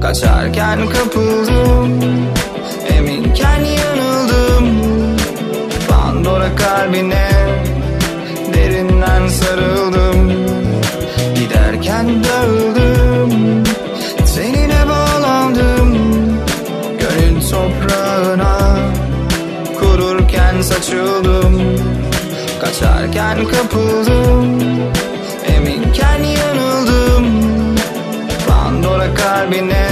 [0.00, 2.00] Kaçarken kapıldım.
[2.96, 4.68] Eminken yanıldım.
[5.88, 7.28] Pandora kalbine
[8.54, 10.32] Derinden sarıldım.
[11.34, 13.64] Giderken dağıldım.
[14.24, 15.98] Seninle bağlandım.
[17.00, 18.76] Gönül toprağına
[19.80, 21.62] Kururken saçıldım.
[22.60, 24.60] Kaçarken kapıldım.
[25.56, 27.26] Eminken yanıldım.
[28.48, 29.89] Pandora kalbine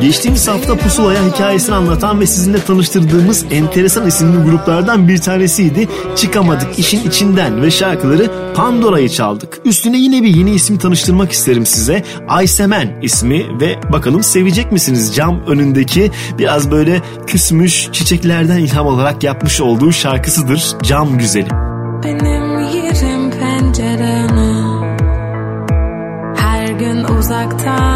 [0.00, 5.88] Geçtiğimiz hafta Pusula'ya hikayesini anlatan ve sizinle tanıştırdığımız enteresan isimli gruplardan bir tanesiydi.
[6.16, 9.58] Çıkamadık işin içinden ve şarkıları Pandora'yı çaldık.
[9.64, 12.04] Üstüne yine bir yeni ismi tanıştırmak isterim size.
[12.28, 19.60] Aysemen ismi ve bakalım sevecek misiniz cam önündeki biraz böyle küsmüş çiçeklerden ilham olarak yapmış
[19.60, 21.48] olduğu şarkısıdır Cam Güzeli.
[22.04, 24.70] Benim yerim pencereni
[26.36, 27.89] Her gün uzaktan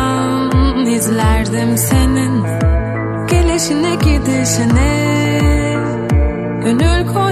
[1.04, 2.44] izlerdim senin
[3.30, 5.14] Gelişine gidişine.
[6.64, 7.23] Gönül koymazdım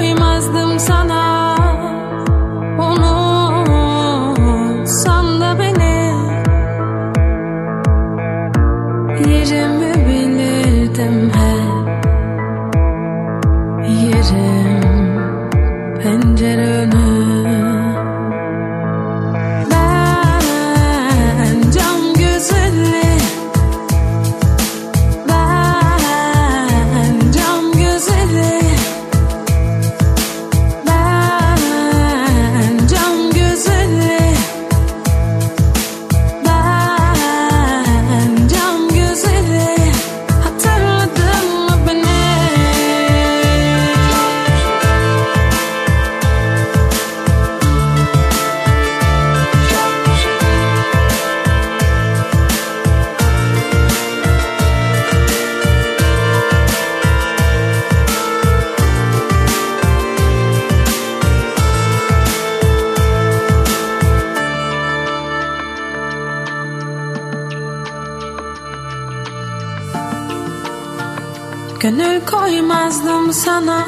[71.83, 73.85] Gönül koymazdım sana.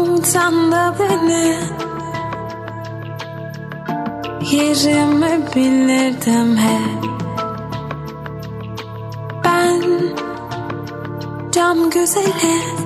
[0.00, 1.56] Unutsan da beni.
[4.50, 7.04] Yerimi bilirdim hep.
[9.44, 9.82] Ben
[11.52, 12.79] Cam güzeli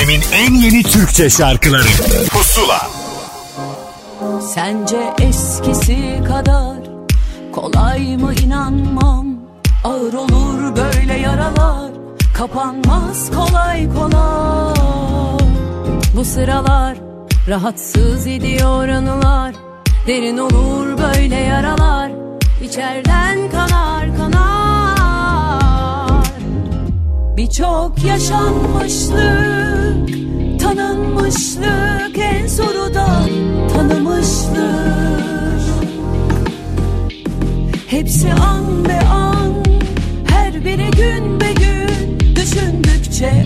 [0.00, 1.88] dönemin en yeni Türkçe şarkıları.
[2.30, 2.90] Pusula.
[4.54, 6.76] Sence eskisi kadar
[7.52, 9.26] kolay mı inanmam?
[9.84, 11.90] Ağır olur böyle yaralar
[12.34, 14.74] kapanmaz kolay kolay.
[16.16, 16.96] Bu sıralar
[17.48, 19.54] rahatsız ediyor anılar
[20.06, 22.10] Derin olur böyle yaralar.
[22.64, 23.89] İçeriden kanar kanar
[27.40, 29.20] Birçok yaşanmışlık
[30.60, 33.08] tanınmışlık en zoru da
[33.72, 34.60] tanımışlık.
[37.86, 39.64] Hepsi an be an
[40.28, 43.44] her biri gün be gün düşündükçe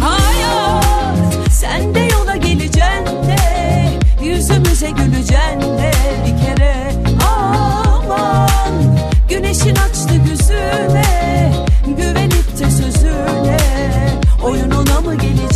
[0.00, 3.20] Hayat sen de yola geleceksin
[4.22, 5.92] yüzümüze güleceksin de
[6.26, 6.92] bir kere.
[7.30, 8.49] Aman
[9.60, 11.52] güneşin açtı gözüme
[11.86, 13.56] güvenip de sözüne.
[14.42, 15.49] Oyununa mı geleceğim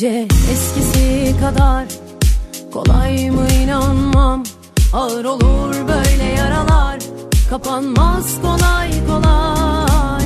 [0.00, 1.84] Sence eskisi kadar
[2.72, 4.44] kolay mı inanmam?
[4.92, 6.98] Ağır olur böyle yaralar
[7.50, 10.24] kapanmaz kolay kolay.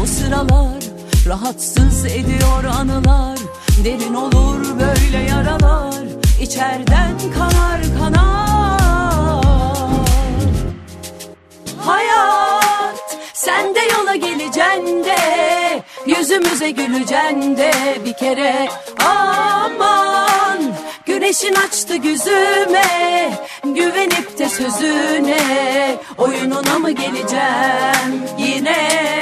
[0.00, 0.82] Bu sıralar
[1.26, 3.38] rahatsız ediyor anılar
[3.84, 6.04] Derin olur böyle yaralar
[6.40, 8.80] içeriden kanar kanar.
[11.78, 12.49] Hayat
[13.44, 15.16] sen de yola geleceksin de
[16.06, 17.72] Yüzümüze güleceksin de
[18.04, 18.68] bir kere.
[19.06, 20.58] Aman
[21.06, 23.30] güneşin açtı gözüme
[23.64, 29.19] Güvenip de sözüne Oyununa mı geleceğim yine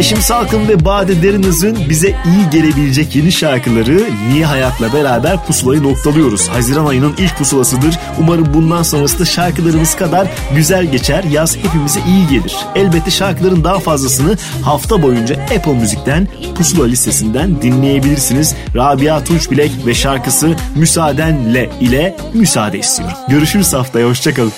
[0.00, 6.48] Yeşim Salkım ve Bade Deriniz'in bize iyi gelebilecek yeni şarkıları Niye Hayat'la beraber pusulayı noktalıyoruz.
[6.48, 7.98] Haziran ayının ilk pusulasıdır.
[8.18, 11.24] Umarım bundan sonrası da şarkılarımız kadar güzel geçer.
[11.24, 12.56] Yaz hepimize iyi gelir.
[12.74, 18.54] Elbette şarkıların daha fazlasını hafta boyunca Apple Müzik'ten Pusula listesinden dinleyebilirsiniz.
[18.76, 23.16] Rabia Tunçbilek ve şarkısı Müsaadenle ile müsaade istiyorum.
[23.28, 24.52] Görüşürüz haftaya hoşçakalın.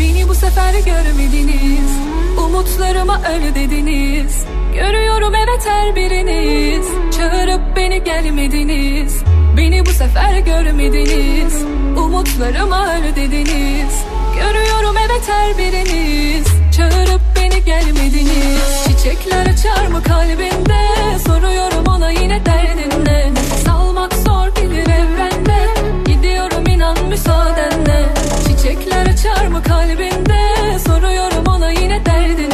[0.00, 1.90] Beni bu sefer görmediniz
[2.38, 4.44] Umutlarıma öl dediniz
[4.74, 6.86] Görüyorum evet her biriniz.
[7.16, 9.22] Çağırıp beni gelmediniz.
[9.56, 11.62] Beni bu sefer görmediniz.
[11.96, 16.46] Umutlarıma öl dediniz Görüyorum evet her biriniz.
[16.76, 18.84] Çağırıp beni gelmediniz.
[18.86, 20.78] Çiçekler açar mı kalbinde?
[21.26, 23.30] Soruyorum ona yine derdin ne
[23.64, 25.68] Salmak zor bilir evrende.
[26.06, 28.06] Gidiyorum inan müsaadenle.
[28.46, 30.78] Çiçekler açar mı kalbinde?
[30.86, 32.50] Soruyorum ona yine derdin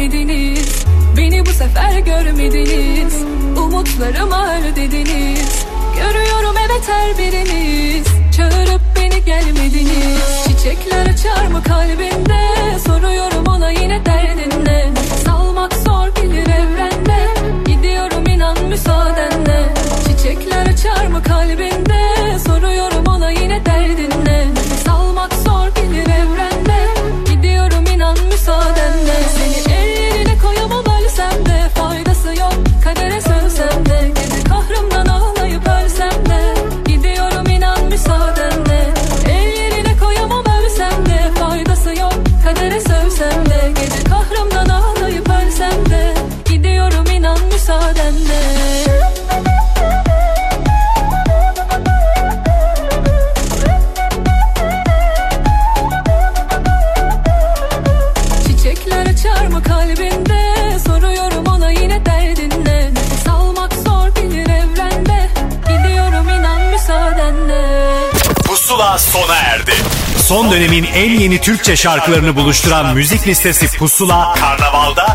[0.00, 0.84] gelmediniz
[1.16, 3.14] Beni bu sefer görmediniz.
[3.56, 5.66] Umutlarıma öl dediniz
[5.96, 8.06] Görüyorum evet her biriniz.
[8.36, 10.44] Çağırıp beni gelmediniz.
[10.46, 12.40] Çiçekler açar mı kalbinde?
[12.86, 14.88] Soruyorum ona yine derdin ne
[15.24, 17.28] Salmak zor bilir evrende.
[17.66, 19.74] Gidiyorum inan müsaadenle.
[20.06, 21.89] Çiçekler açar mı kalbinde
[68.80, 69.72] Pusula sona erdi.
[70.16, 75.09] Son dönemin en yeni Türkçe şarkılarını buluşturan müzik listesi Pusula, Karnaval'da